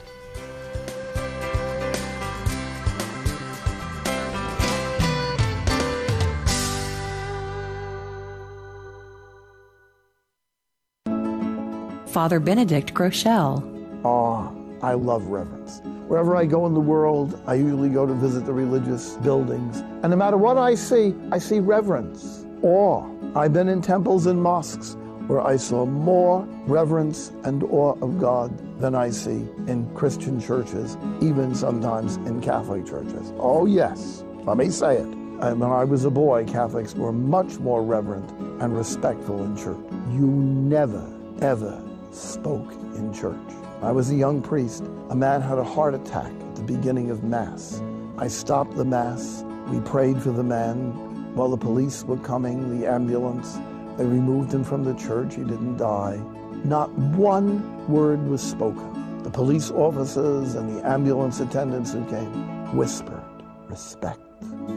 [12.12, 14.04] Father Benedict Groeschel.
[14.04, 14.52] Awe.
[14.82, 15.80] I love reverence.
[16.08, 19.78] Wherever I go in the world, I usually go to visit the religious buildings.
[20.02, 23.08] And no matter what I see, I see reverence, awe.
[23.34, 24.94] I've been in temples and mosques
[25.26, 30.98] where I saw more reverence and awe of God than I see in Christian churches,
[31.22, 33.32] even sometimes in Catholic churches.
[33.38, 35.06] Oh, yes, let me say it.
[35.06, 39.78] And when I was a boy, Catholics were much more reverent and respectful in church.
[40.10, 41.10] You never,
[41.40, 41.82] ever
[42.14, 43.36] spoke in church.
[43.82, 44.84] I was a young priest.
[45.10, 47.82] A man had a heart attack at the beginning of Mass.
[48.18, 49.44] I stopped the Mass.
[49.68, 50.92] We prayed for the man
[51.34, 53.58] while the police were coming, the ambulance.
[53.96, 55.34] They removed him from the church.
[55.34, 56.22] He didn't die.
[56.64, 59.22] Not one word was spoken.
[59.22, 63.24] The police officers and the ambulance attendants who came whispered
[63.68, 64.20] respect.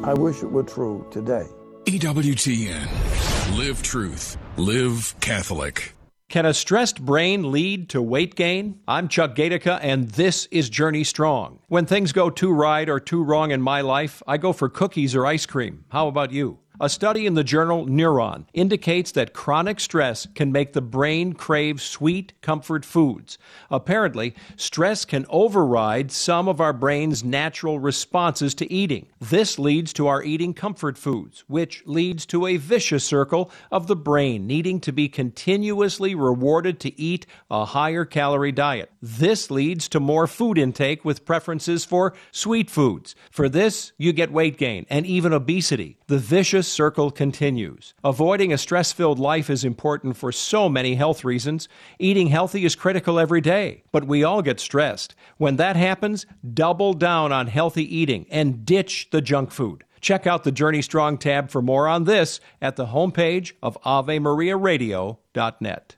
[0.03, 1.47] I wish it were true today.
[1.85, 3.57] EWTN.
[3.57, 4.37] Live truth.
[4.57, 5.94] Live Catholic.
[6.27, 8.79] Can a stressed brain lead to weight gain?
[8.87, 11.59] I'm Chuck Gatica, and this is Journey Strong.
[11.67, 15.15] When things go too right or too wrong in my life, I go for cookies
[15.15, 15.85] or ice cream.
[15.89, 16.59] How about you?
[16.81, 21.81] A study in the journal Neuron indicates that chronic stress can make the brain crave
[21.81, 23.37] sweet, comfort foods.
[23.71, 29.07] Apparently, stress can override some of our brain's natural responses to eating.
[29.21, 33.95] This leads to our eating comfort foods, which leads to a vicious circle of the
[33.95, 38.91] brain needing to be continuously rewarded to eat a higher calorie diet.
[39.01, 43.15] This leads to more food intake with preferences for sweet foods.
[43.31, 45.97] For this, you get weight gain and even obesity.
[46.07, 47.93] The vicious circle continues.
[48.03, 51.69] Avoiding a stress filled life is important for so many health reasons.
[51.99, 55.13] Eating healthy is critical every day, but we all get stressed.
[55.37, 59.83] When that happens, double down on healthy eating and ditch the junk food.
[60.01, 65.94] Check out the Journey Strong tab for more on this at the homepage of AveMariaRadio.net.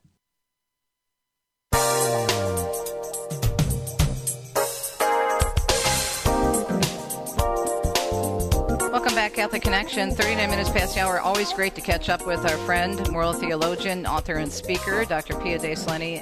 [9.47, 11.21] Catholic Connection, 39 minutes past the hour.
[11.21, 15.39] Always great to catch up with our friend, moral theologian, author, and speaker, Dr.
[15.39, 15.73] Pia De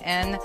[0.05, 0.37] and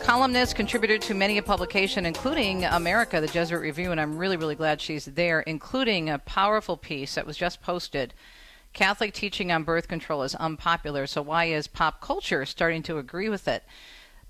[0.00, 4.56] columnist, contributor to many a publication, including America, the Jesuit Review, and I'm really, really
[4.56, 8.14] glad she's there, including a powerful piece that was just posted.
[8.72, 13.28] Catholic teaching on birth control is unpopular, so why is pop culture starting to agree
[13.28, 13.62] with it?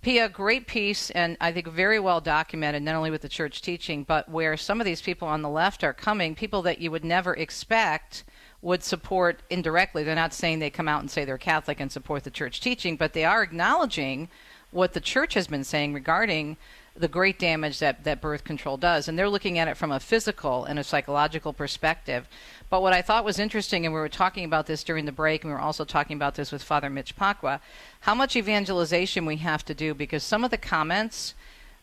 [0.04, 4.04] Pia, great piece, and I think very well documented, not only with the church teaching,
[4.04, 7.06] but where some of these people on the left are coming, people that you would
[7.06, 8.22] never expect
[8.60, 10.04] would support indirectly.
[10.04, 12.96] They're not saying they come out and say they're Catholic and support the church teaching,
[12.96, 14.28] but they are acknowledging
[14.72, 16.58] what the church has been saying regarding
[16.96, 19.08] the great damage that, that birth control does.
[19.08, 22.28] And they're looking at it from a physical and a psychological perspective.
[22.70, 25.42] But what I thought was interesting, and we were talking about this during the break,
[25.42, 27.60] and we were also talking about this with Father Mitch Pacwa,
[28.00, 31.34] how much evangelization we have to do because some of the comments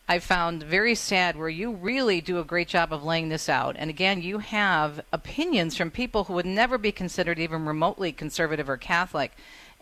[0.08, 3.76] I found very sad where you really do a great job of laying this out.
[3.78, 8.68] And again, you have opinions from people who would never be considered even remotely conservative
[8.68, 9.32] or Catholic.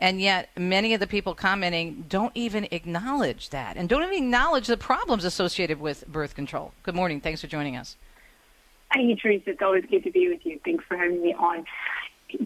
[0.00, 4.66] And yet, many of the people commenting don't even acknowledge that and don't even acknowledge
[4.66, 6.72] the problems associated with birth control.
[6.82, 7.20] Good morning.
[7.20, 7.96] Thanks for joining us.
[8.92, 9.50] Hi, Teresa.
[9.50, 10.58] It's always good to be with you.
[10.64, 11.64] Thanks for having me on.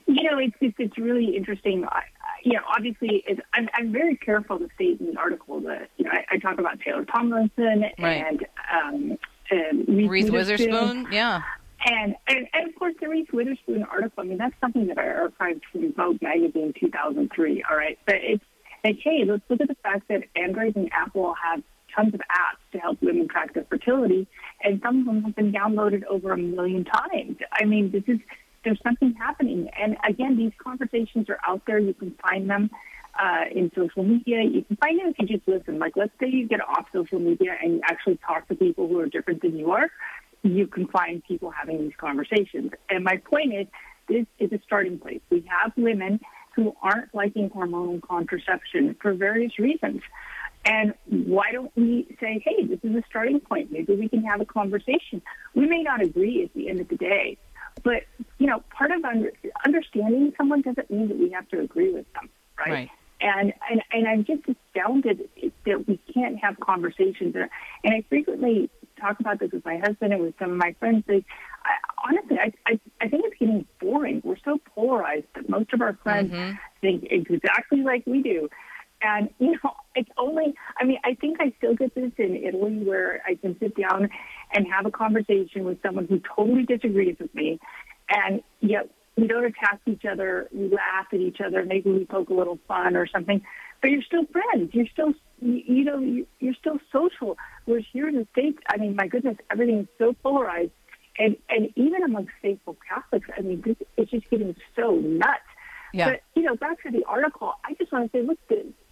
[0.07, 1.85] You know, it's it's, it's really interesting.
[1.85, 2.03] I,
[2.43, 6.07] you know, obviously, it's, I'm, I'm very careful to state in the article that you
[6.07, 8.25] know I, I talk about Taylor Tomlinson Right.
[8.27, 9.19] and um,
[9.51, 11.43] and Reese, Reese Witherspoon, yeah.
[11.85, 14.23] And, and and of course the Reese Witherspoon article.
[14.23, 17.65] I mean, that's something that I archived from Vogue magazine 2003.
[17.69, 18.45] All right, but it's
[18.85, 21.63] like, hey, let's look at the fact that Android and Apple have
[21.95, 24.27] tons of apps to help women track their fertility,
[24.63, 27.37] and some of them have been downloaded over a million times.
[27.53, 28.19] I mean, this is
[28.65, 31.79] there's something happening, and again, these conversations are out there.
[31.79, 32.71] You can find them
[33.19, 34.43] uh, in social media.
[34.43, 35.79] You can find them if you just listen.
[35.79, 38.99] Like, let's say you get off social media and you actually talk to people who
[39.01, 39.91] are different than you are.
[40.45, 42.71] You can find people having these conversations.
[42.91, 43.67] And my point is,
[44.09, 45.21] this is a starting place.
[45.31, 46.21] We have women
[46.55, 50.03] who aren't liking hormonal contraception for various reasons.
[50.67, 53.73] And why don't we say, hey, this is a starting point.
[53.73, 55.21] Maybe we can have a conversation.
[55.55, 57.39] We may not agree at the end of the day,
[57.83, 58.05] but
[58.39, 59.33] you know, part of under,
[59.65, 62.29] understanding someone doesn't mean that we have to agree with them,
[62.59, 62.71] right?
[62.71, 62.91] Right.
[63.21, 65.29] And and and I'm just astounded
[65.67, 67.35] that we can't have conversations.
[67.35, 67.49] And
[67.95, 68.71] I frequently
[69.01, 71.05] talk about this with my husband and with some of my friends.
[71.07, 71.25] They,
[71.65, 74.23] I, honestly, I, I I think it's getting boring.
[74.25, 76.57] We're so polarized that most of our friends Mm-hmm.
[76.81, 78.49] think exactly like we do.
[79.03, 80.55] And you know, it's only.
[80.81, 84.09] I mean, I think I still get this in Italy, where I can sit down
[84.53, 87.61] and have a conversation with someone who totally disagrees with me,
[88.09, 90.49] and yet we don't attack each other.
[90.53, 91.65] We laugh at each other.
[91.65, 93.43] Maybe we poke a little fun or something.
[93.81, 94.75] But you're still friends.
[94.75, 97.37] You're still, you you know, you- you're still social.
[97.67, 100.73] Whereas here in the states, I mean, my goodness, everything is so polarized,
[101.19, 105.43] and and even amongst faithful Catholics, I mean, this, it's just getting so nuts.
[105.93, 106.11] Yeah.
[106.11, 108.39] But you know, back to the article, I just want to say, look,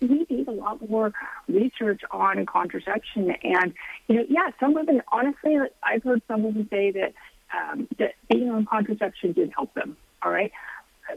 [0.00, 1.12] we need a lot more
[1.48, 3.74] research on contraception, and
[4.06, 7.12] you know, yeah, some women, honestly, I've heard some women say that
[7.52, 9.96] um, that being on contraception did help them.
[10.24, 10.52] All right,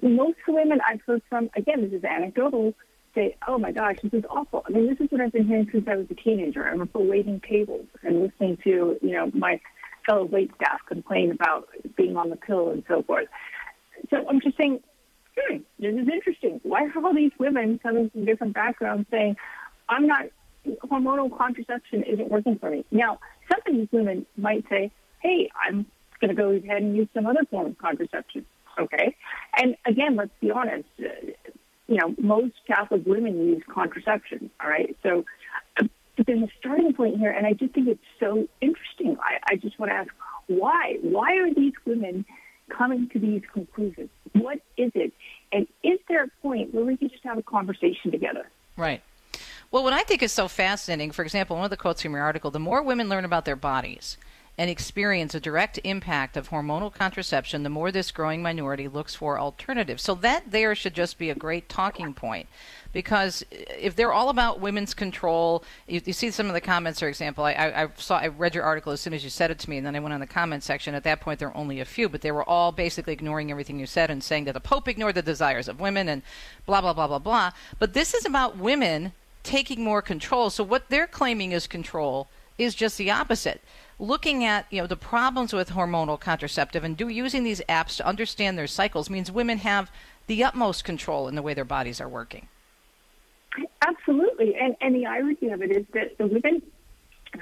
[0.02, 2.74] most women I've heard from, again, this is anecdotal,
[3.14, 5.70] say, "Oh my gosh, this is awful." I mean, this is what I've been hearing
[5.72, 6.66] since I was a teenager.
[6.66, 9.60] I remember waiting tables and listening to, you know, my
[10.06, 13.28] fellow wait staff complain about being on the pill and so forth.
[14.10, 14.82] So I'm just saying,
[15.38, 16.60] hmm, this is interesting.
[16.64, 19.36] Why are all these women coming from different backgrounds saying,
[19.90, 20.26] I'm not,
[20.86, 22.86] hormonal contraception isn't working for me?
[22.92, 23.20] Now,
[23.52, 24.92] some of these women might say,
[25.22, 25.86] hey, I'm
[26.22, 28.46] going to go ahead and use some other form of contraception.
[28.80, 29.16] Okay.
[29.58, 31.06] And again, let's be honest, uh,
[31.88, 34.50] you know, most Catholic women use contraception.
[34.62, 34.96] All right.
[35.04, 35.26] So,
[35.80, 39.18] uh, but there's a starting point here, and I just think it's so interesting.
[39.22, 40.10] I, I just want to ask
[40.48, 40.98] why?
[41.02, 42.26] Why are these women
[42.70, 44.10] coming to these conclusions?
[44.34, 45.14] What is it?
[45.52, 48.50] And is there a point where we can just have a conversation together?
[48.78, 49.02] Right.
[49.72, 52.22] Well, what I think is so fascinating, for example, one of the quotes from your
[52.22, 54.18] article the more women learn about their bodies
[54.58, 59.40] and experience a direct impact of hormonal contraception, the more this growing minority looks for
[59.40, 60.02] alternatives.
[60.02, 62.48] So, that there should just be a great talking point.
[62.94, 67.10] Because if they're all about women's control, you, you see some of the comments, for
[67.10, 67.44] example.
[67.44, 69.70] I, I, I saw, I read your article as soon as you said it to
[69.70, 70.96] me, and then I went on the comment section.
[70.96, 73.80] At that point, there were only a few, but they were all basically ignoring everything
[73.80, 76.22] you said and saying that the Pope ignored the desires of women and
[76.66, 77.52] blah blah blah blah blah.
[77.80, 79.12] But this is about women
[79.44, 80.50] taking more control.
[80.50, 83.62] So what they're claiming is control is just the opposite.
[83.98, 88.06] Looking at you know the problems with hormonal contraceptive and do using these apps to
[88.06, 89.90] understand their cycles means women have
[90.28, 92.48] the utmost control in the way their bodies are working.
[93.88, 94.56] Absolutely.
[94.56, 96.62] And, and the irony of it is that the women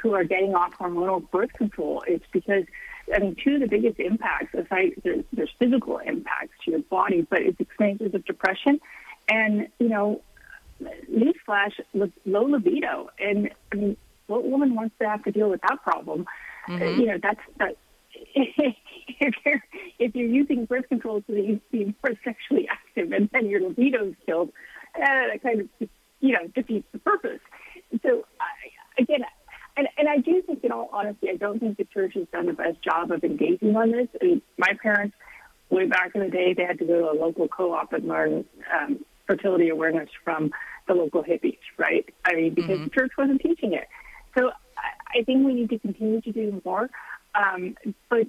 [0.01, 2.63] who are getting off hormonal birth control, it's because,
[3.13, 7.25] I mean, two of the biggest impacts, aside, there's, there's physical impacts to your body,
[7.29, 8.79] but it's experiences of depression
[9.29, 10.21] and, you know,
[11.11, 11.73] newsflash,
[12.25, 13.09] low libido.
[13.19, 13.97] And, I mean,
[14.27, 16.25] what woman wants to have to deal with that problem?
[16.67, 16.99] Mhm.
[16.99, 17.77] you know, that's, that,
[18.35, 19.63] if you're
[19.99, 23.61] if you're using birth control so that you be more sexually active and then your
[23.61, 24.49] libido is killed,
[24.95, 25.89] uh, that kind of
[26.19, 27.39] you know defeats the purpose.
[28.03, 29.21] So I, again,
[29.75, 32.45] and and I do think, in all honesty, I don't think the church has done
[32.45, 34.07] the best job of engaging on this.
[34.21, 35.15] I mean, my parents,
[35.69, 38.45] way back in the day, they had to go to a local co-op and learn
[38.73, 40.51] um, fertility awareness from
[40.87, 42.05] the the local hippies, right?
[42.25, 42.83] I mean, because Mm-hmm.
[42.83, 43.87] the church wasn't teaching it.
[44.37, 44.51] So
[45.15, 46.89] I, think we need to continue to do more.
[47.35, 47.75] Um,
[48.09, 48.27] but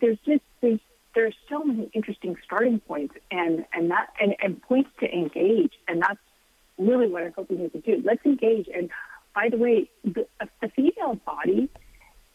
[0.00, 0.80] there's just there's
[1.14, 6.02] there's so many interesting starting points and and that and, and points to engage, and
[6.02, 6.20] that's
[6.78, 8.02] really what I hope we need to do.
[8.04, 8.68] Let's engage.
[8.74, 8.90] And
[9.34, 10.26] by the way, the,
[10.60, 11.68] the female body,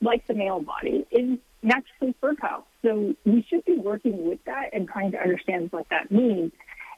[0.01, 2.65] like the male body, is naturally fertile.
[2.82, 6.51] So we should be working with that and trying to understand what that means.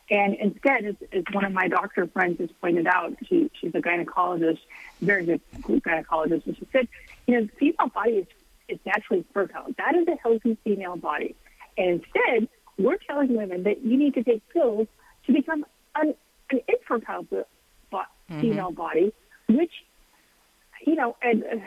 [0.09, 3.79] And instead, as, as one of my doctor friends has pointed out, she, she's a
[3.79, 4.59] gynecologist,
[5.01, 5.41] very good
[5.83, 6.87] gynecologist, and she said,
[7.25, 8.27] you know, the female body is,
[8.67, 9.67] is naturally fertile.
[9.77, 11.35] That is a healthy female body.
[11.77, 14.87] And instead, we're telling women that you need to take pills
[15.25, 16.13] to become an,
[16.51, 17.45] an infertile bo-
[18.29, 18.39] Mhm.
[18.41, 19.13] female body,
[19.49, 19.71] which,
[20.87, 21.57] you know, and uh,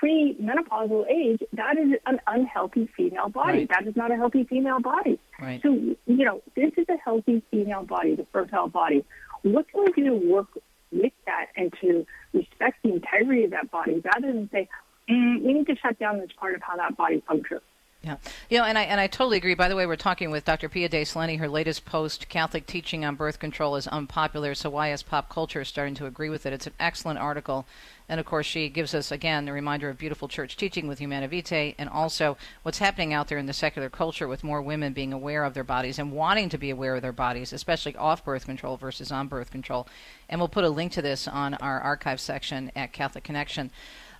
[0.00, 3.58] pre-menopausal age, that is an unhealthy female body.
[3.58, 3.68] Right.
[3.68, 5.20] That is not a healthy female body.
[5.38, 5.60] Right.
[5.62, 9.04] So, you know, this is a healthy female body, the fertile body.
[9.42, 10.48] What can we do to work
[10.90, 14.68] with that and to respect the integrity of that body rather than say,
[15.08, 17.60] mm, we need to shut down this part of how that body functions?
[18.02, 18.16] Yeah,
[18.48, 19.52] you know, and I and I totally agree.
[19.52, 20.70] By the way, we're talking with Dr.
[20.70, 21.38] Pia De Solenni.
[21.38, 25.66] Her latest post, "Catholic Teaching on Birth Control is Unpopular." So why is pop culture
[25.66, 26.54] starting to agree with it?
[26.54, 27.66] It's an excellent article,
[28.08, 31.26] and of course, she gives us again the reminder of beautiful church teaching with Humanae
[31.26, 35.12] Vitae, and also what's happening out there in the secular culture with more women being
[35.12, 38.46] aware of their bodies and wanting to be aware of their bodies, especially off birth
[38.46, 39.86] control versus on birth control.
[40.26, 43.70] And we'll put a link to this on our archive section at Catholic Connection.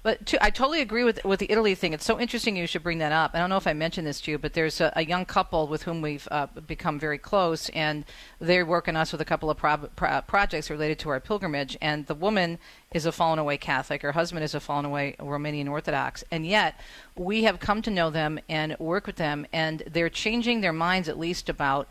[0.03, 1.93] But to, I totally agree with with the Italy thing.
[1.93, 3.33] It's so interesting you should bring that up.
[3.35, 5.67] I don't know if I mentioned this to you, but there's a, a young couple
[5.67, 8.07] with whom we've uh, become very close, and
[8.39, 11.77] they're working us with a couple of pro- pro- projects related to our pilgrimage.
[11.83, 12.59] And the woman
[12.95, 16.81] is a fallen away Catholic, her husband is a fallen away Romanian Orthodox, and yet
[17.15, 21.11] we have come to know them and work with them, and they're changing their minds
[21.11, 21.89] at least about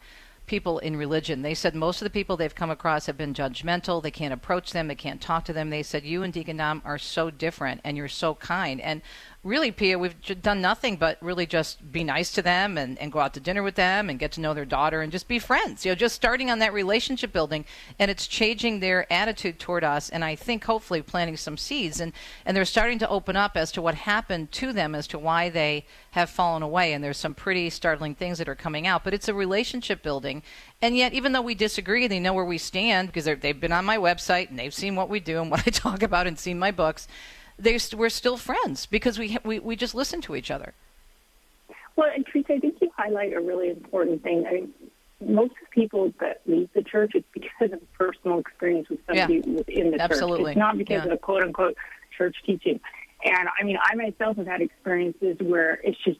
[0.49, 1.43] people in religion.
[1.43, 4.01] They said most of the people they've come across have been judgmental.
[4.01, 4.87] They can't approach them.
[4.87, 5.69] They can't talk to them.
[5.69, 8.81] They said you and Deacon Dom are so different, and you're so kind.
[8.81, 9.01] And
[9.41, 13.19] really, Pia, we've done nothing but really just be nice to them and, and go
[13.19, 15.85] out to dinner with them and get to know their daughter and just be friends.
[15.85, 17.63] You know, just starting on that relationship building,
[17.97, 20.09] and it's changing their attitude toward us.
[20.09, 22.11] And I think hopefully planting some seeds, and
[22.45, 25.49] and they're starting to open up as to what happened to them, as to why
[25.49, 26.91] they have fallen away.
[26.91, 29.05] And there's some pretty startling things that are coming out.
[29.05, 30.43] But it's a relationship building,
[30.81, 33.85] and yet even though we disagree, they know where we stand because they've been on
[33.85, 36.59] my website and they've seen what we do and what I talk about and seen
[36.59, 37.07] my books.
[37.59, 40.73] They st- we're still friends because we, ha- we we just listen to each other.
[41.95, 44.45] Well, and Teresa, I think you highlight a really important thing.
[44.47, 44.73] I mean,
[45.21, 49.53] most people that leave the church is because of personal experience with somebody Yeah.
[49.57, 50.43] within the Absolutely.
[50.45, 50.49] church.
[50.51, 51.11] It's not because Yeah.
[51.13, 51.75] of quote unquote
[52.17, 52.79] church teaching.
[53.25, 56.19] And I mean, I myself have had experiences where it's just,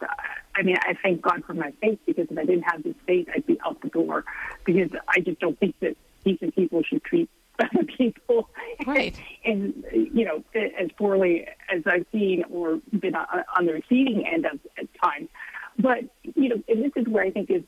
[0.54, 3.30] I mean, I thank God for my faith because if I didn't have this faith,
[3.34, 4.26] I'd be out the door
[4.66, 7.30] because I just don't think that decent people should treat
[7.98, 8.50] people
[8.86, 9.20] right.
[9.46, 14.46] and, you know, as poorly as I've seen or been on, on the receiving end
[14.46, 15.30] of at times.
[15.78, 16.06] But,
[16.36, 17.64] you know, and this is where I think is,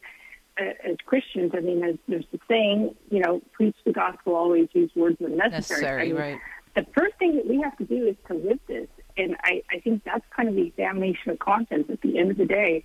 [0.59, 4.67] uh, as Christians, I mean, as there's the saying, you know, preach the gospel, always
[4.73, 5.81] use words when necessary.
[5.81, 6.39] Necessary, I mean, right.
[6.75, 8.87] The first thing that we have to do is to live this.
[9.17, 12.37] And I, I think that's kind of the examination of conscience at the end of
[12.37, 12.83] the day.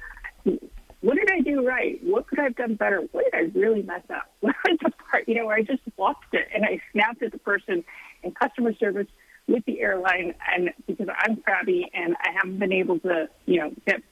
[1.37, 1.99] I do right?
[2.03, 3.03] What could I have done better?
[3.13, 4.31] What did I really mess up?
[4.41, 7.33] What was the part, you know, where I just lost it and I snapped at
[7.33, 7.85] the person
[8.23, 9.07] in customer service
[9.49, 13.73] with the airline and because I'm crabby and I haven't been able to, you know,
[13.87, 14.03] get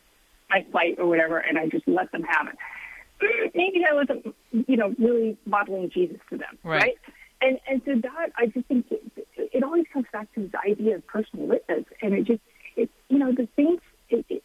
[0.51, 2.57] my flight or whatever and I just let them have it.
[3.55, 6.83] Maybe I wasn't, you know, really modeling Jesus to them, Right.
[6.83, 6.99] right?
[7.43, 9.03] And and so that I just think it,
[9.37, 12.41] it always comes back to this idea of personal witness, and it just
[12.77, 14.43] it you know the things it, it,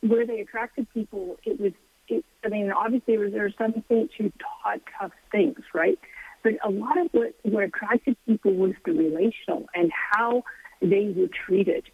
[0.00, 1.72] where they attracted people, it was
[2.08, 2.24] it.
[2.44, 5.98] I mean, obviously there were- were some saints who taught tough things, right?
[6.42, 10.44] But a lot of what what attracted people was the relational and how
[10.80, 11.84] they were treated,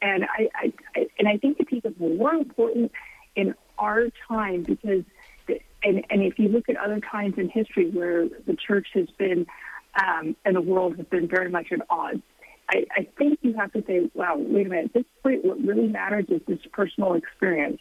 [0.00, 2.92] and I, I, I and I think it becomes more important
[3.34, 5.04] in our time because
[5.46, 9.08] the, and, and if you look at other times in history where the church has
[9.18, 9.46] been
[9.94, 12.22] um, and the world has been very much at odds,
[12.68, 15.86] I, I think you have to say, wow, wait a minute, this point, what really
[15.86, 17.80] matters is this personal experience.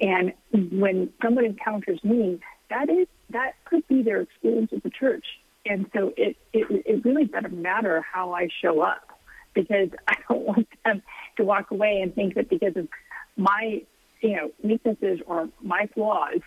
[0.00, 5.24] And when someone encounters me, that is that could be their experience of the church.
[5.66, 9.18] And so it, it, it really doesn't matter how I show up
[9.54, 11.02] because I don't want them
[11.36, 12.88] to walk away and think that because of
[13.36, 13.82] my,
[14.20, 16.40] you know, weaknesses or my flaws,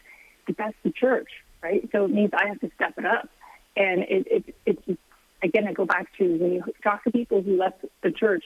[0.48, 1.30] that that's the church,
[1.64, 1.88] right?
[1.92, 3.30] So it means I have to step it up.
[3.76, 5.00] And it, it, it's,
[5.44, 8.46] again, I go back to when you talk to people who left the church,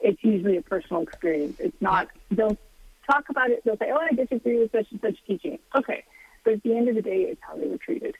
[0.00, 1.56] it's usually a personal experience.
[1.60, 2.58] It's not, they'll
[3.06, 5.58] talk about it, they'll say, oh, I disagree with such and such teaching.
[5.74, 6.04] Okay.
[6.44, 8.16] But at the end of the day, it's how they were treated.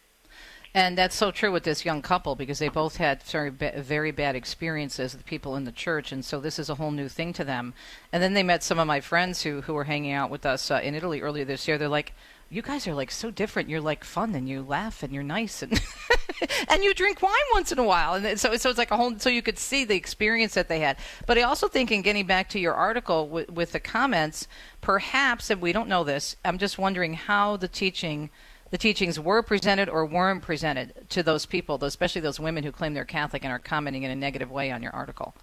[0.75, 4.35] And that's so true with this young couple because they both had very very bad
[4.35, 7.45] experiences with people in the church, and so this is a whole new thing to
[7.45, 7.75] them.
[8.11, 10.71] And then they met some of my friends who who were hanging out with us
[10.71, 11.77] uh, in Italy earlier this year.
[11.77, 12.15] They're like,
[12.49, 13.69] "You guys are like so different.
[13.69, 15.79] You're like fun, and you laugh, and you're nice, and
[16.69, 19.19] and you drink wine once in a while." And so so it's like a whole.
[19.19, 20.97] So you could see the experience that they had.
[21.27, 24.49] But I also think, in getting back to your article with, with the comments,
[24.81, 28.31] perhaps, and we don't know this, I'm just wondering how the teaching
[28.71, 32.95] the teachings were presented or weren't presented to those people, especially those women who claim
[32.95, 35.35] they're Catholic and are commenting in a negative way on your article?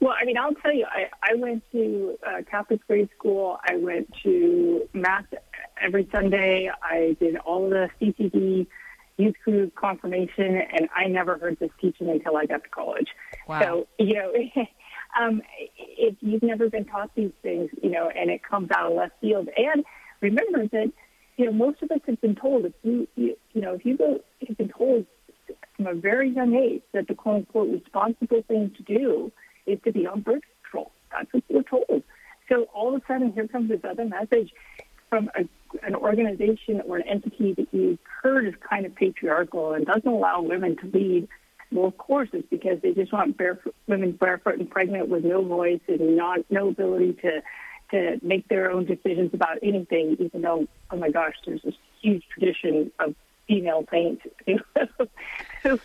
[0.00, 3.58] Well, I mean, I'll tell you, I, I went to uh, Catholic grade school.
[3.68, 5.24] I went to Mass
[5.80, 6.70] every Sunday.
[6.82, 8.66] I did all the CCD
[9.18, 13.08] youth group confirmation, and I never heard this teaching until I got to college.
[13.46, 13.60] Wow.
[13.60, 14.32] So, you know,
[15.20, 15.42] um,
[15.76, 19.14] if you've never been taught these things, you know, and it comes out of left
[19.20, 19.84] field, and
[20.20, 20.92] remember that
[21.38, 23.96] you know, most of us have been told if you, you, you know, if you
[23.96, 25.06] go, have been told
[25.76, 29.32] from a very young age that the quote unquote responsible thing to do
[29.64, 30.90] is to be on birth control.
[31.12, 32.02] That's what we're told.
[32.48, 34.52] So all of a sudden, here comes this other message
[35.08, 35.44] from a,
[35.86, 40.40] an organization or an entity that you've heard is kind of patriarchal and doesn't allow
[40.42, 41.28] women to lead.
[41.70, 45.42] Well, of course, it's because they just want barefoot, women barefoot and pregnant with no
[45.42, 47.42] voice and not no ability to
[47.90, 52.22] to make their own decisions about anything, even though, oh my gosh, there's this huge
[52.28, 53.14] tradition of
[53.46, 54.22] female saints
[55.62, 55.80] who,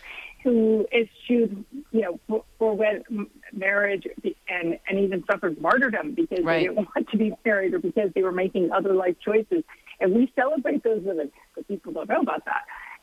[0.46, 3.04] eschewed, you know, for, for when
[3.52, 4.06] marriage
[4.48, 6.58] and, and even suffered martyrdom because right.
[6.58, 9.64] they didn't want to be married or because they were making other life choices.
[10.00, 12.62] And we celebrate those women, but people don't know about that.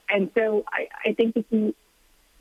[0.10, 1.74] And so I, I think if you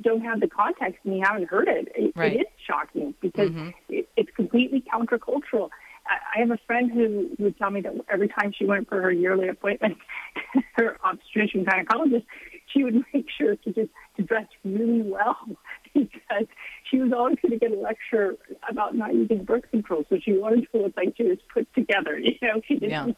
[0.03, 2.33] don't have the context and you haven't heard it, it, right.
[2.33, 3.71] it is shocking because mm-hmm.
[3.89, 5.71] it, it's completely countercultural.
[6.07, 9.13] I have a friend who would tell me that every time she went for her
[9.13, 9.99] yearly appointment,
[10.73, 12.25] her obstetrician gynecologist,
[12.67, 13.91] she would make sure to just
[14.31, 15.37] to dress really well
[15.95, 16.47] because
[16.91, 18.37] she was always going to get a lecture
[18.69, 20.05] about not using birth control.
[20.09, 22.19] So she wanted to look like she was put together.
[22.41, 23.05] You know, she didn't Yeah.
[23.05, 23.17] want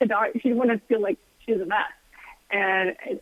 [0.00, 1.78] the doc, she didn't want to feel like she was a mess.
[2.50, 3.14] And uh,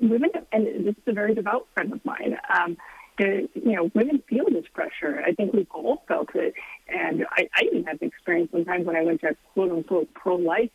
[0.00, 2.38] women, and this is a very devout friend of mine.
[2.48, 2.76] Um,
[3.18, 5.22] the, you know, women feel this pressure.
[5.26, 6.54] I think we've all felt it.
[6.88, 10.12] And I, I even had the experience sometimes when I went to a quote unquote
[10.14, 10.70] pro life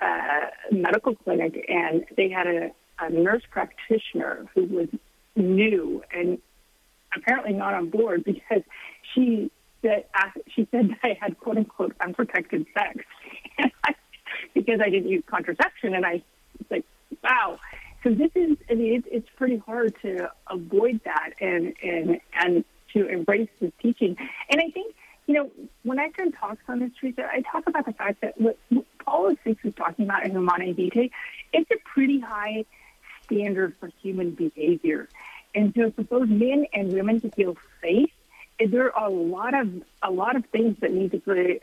[0.00, 4.88] uh, medical clinic and they had a, a nurse practitioner who was
[5.38, 6.38] new and
[7.16, 8.62] apparently not on board because
[9.14, 9.50] she
[9.82, 10.04] said,
[10.54, 13.04] she said that I had quote unquote unprotected sex
[14.54, 15.94] because I didn't use contraception.
[15.94, 16.22] And I
[16.58, 16.84] was like,
[17.22, 17.58] wow.
[18.02, 22.64] So this is, I mean, it's, it's pretty hard to avoid that and, and, and
[22.94, 24.16] to embrace this teaching.
[24.50, 24.94] And I think,
[25.26, 25.50] you know,
[25.82, 28.84] when I turn talks on this, Teresa, I talk about the fact that what, what
[29.04, 31.10] Paul VI is talking about in Humanae Vitae,
[31.52, 32.64] it's a pretty high
[33.24, 35.08] standard for human behavior.
[35.58, 38.12] And so for both men and women to feel safe,
[38.64, 41.60] there are a lot of a lot of things that need to be,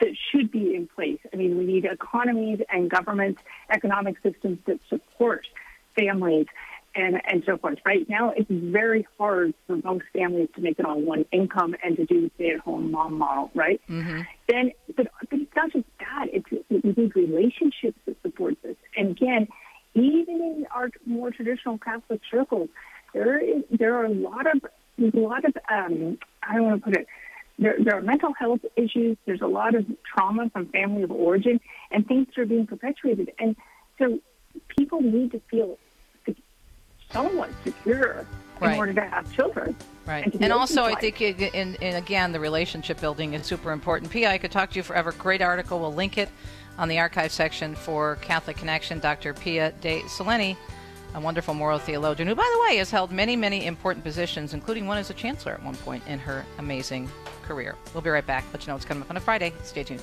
[0.00, 1.18] that should be in place.
[1.32, 3.40] I mean, we need economies and governments,
[3.70, 5.46] economic systems that support
[5.94, 6.46] families
[6.94, 7.78] and, and so forth.
[7.86, 11.96] Right now, it's very hard for most families to make it on one income and
[11.96, 13.80] to do the stay-at-home mom model, right?
[13.88, 14.20] Mm-hmm.
[14.46, 16.26] Then, but, but it's not just that.
[16.34, 18.76] It's we need relationships that support this.
[18.94, 19.48] And again,
[19.94, 22.68] even in our more traditional Catholic circles,
[23.16, 24.64] there is there are a lot of
[24.98, 27.06] there's a lot of um, I don't want to put it
[27.58, 29.16] there, there are mental health issues.
[29.24, 31.58] There's a lot of trauma from family of origin,
[31.90, 33.32] and things are being perpetuated.
[33.38, 33.56] And
[33.98, 34.18] so
[34.76, 35.78] people need to feel
[37.10, 38.26] somewhat secure
[38.58, 38.72] Right.
[38.72, 39.76] in order to have children.
[40.06, 40.24] Right.
[40.32, 41.00] And, And also, I life.
[41.00, 44.10] think, in, in, again, the relationship building is super important.
[44.10, 45.12] Pia, I could talk to you forever.
[45.12, 45.78] Great article.
[45.78, 46.30] We'll link it
[46.78, 48.98] on the archive section for Catholic Connection.
[48.98, 49.34] Dr.
[49.34, 50.56] Pia de Solenni,
[51.16, 54.86] a wonderful moral theologian who, by the way, has held many, many important positions, including
[54.86, 57.10] one as a chancellor at one point in her amazing
[57.42, 57.74] career.
[57.94, 58.44] We'll be right back.
[58.52, 59.54] Let you know what's coming up on a Friday.
[59.62, 60.02] Stay tuned.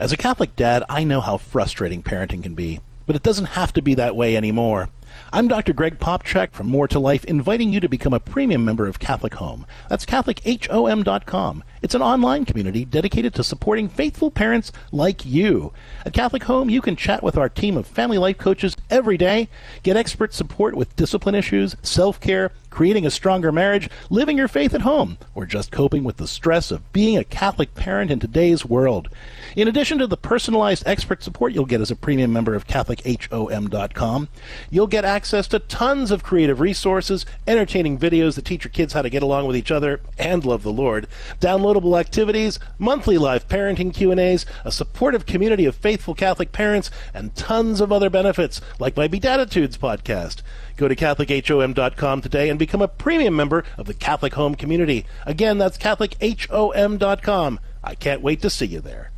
[0.00, 3.70] As a Catholic dad, I know how frustrating parenting can be, but it doesn't have
[3.74, 4.88] to be that way anymore.
[5.30, 5.74] I'm Dr.
[5.74, 9.34] Greg Popcak from More to Life, inviting you to become a premium member of Catholic
[9.34, 9.66] Home.
[9.90, 11.64] That's CatholicHOM.com.
[11.82, 15.74] It's an online community dedicated to supporting faithful parents like you.
[16.06, 19.50] At Catholic Home, you can chat with our team of family life coaches every day,
[19.82, 24.74] get expert support with discipline issues, self care, creating a stronger marriage, living your faith
[24.74, 28.64] at home, or just coping with the stress of being a Catholic parent in today's
[28.64, 29.08] world.
[29.56, 34.28] In addition to the personalized expert support you'll get as a premium member of CatholicHOM.com,
[34.70, 39.02] you'll get access to tons of creative resources, entertaining videos that teach your kids how
[39.02, 41.08] to get along with each other and love the Lord,
[41.40, 47.80] downloadable activities, monthly live parenting Q&As, a supportive community of faithful Catholic parents, and tons
[47.80, 50.42] of other benefits like my Beatitudes podcast.
[50.76, 55.06] Go to CatholicHOM.com today and become a premium member of the Catholic Home community.
[55.26, 57.60] Again, that's CatholicHOM.com.
[57.82, 59.12] I can't wait to see you there.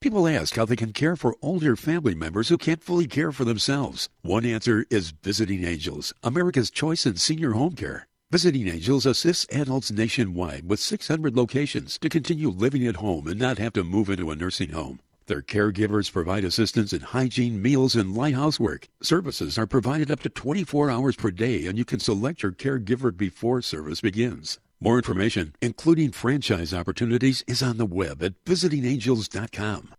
[0.00, 3.46] People ask how they can care for older family members who can't fully care for
[3.46, 4.10] themselves.
[4.20, 8.06] One answer is Visiting Angels, America's choice in senior home care.
[8.30, 13.56] Visiting Angels assists adults nationwide with 600 locations to continue living at home and not
[13.58, 15.00] have to move into a nursing home.
[15.26, 18.88] Their caregivers provide assistance in hygiene, meals, and light housework.
[19.02, 23.16] Services are provided up to 24 hours per day, and you can select your caregiver
[23.16, 24.58] before service begins.
[24.80, 29.94] More information, including franchise opportunities, is on the web at visitingangels.com.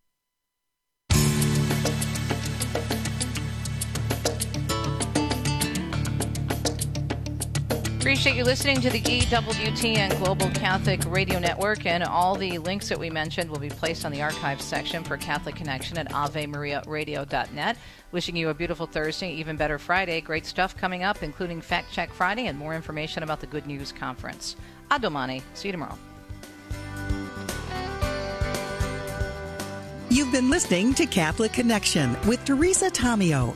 [8.05, 12.99] Appreciate you listening to the EWTN Global Catholic Radio Network, and all the links that
[12.99, 17.77] we mentioned will be placed on the archives section for Catholic Connection at AveMariaRadio.net.
[18.11, 20.21] Wishing you a beautiful Thursday, even better Friday.
[20.21, 23.91] Great stuff coming up, including Fact Check Friday and more information about the Good News
[23.91, 24.55] Conference.
[24.91, 25.41] Adomani.
[25.55, 25.97] See you tomorrow.
[30.11, 33.55] You've been listening to Catholic Connection with Teresa Tomeo.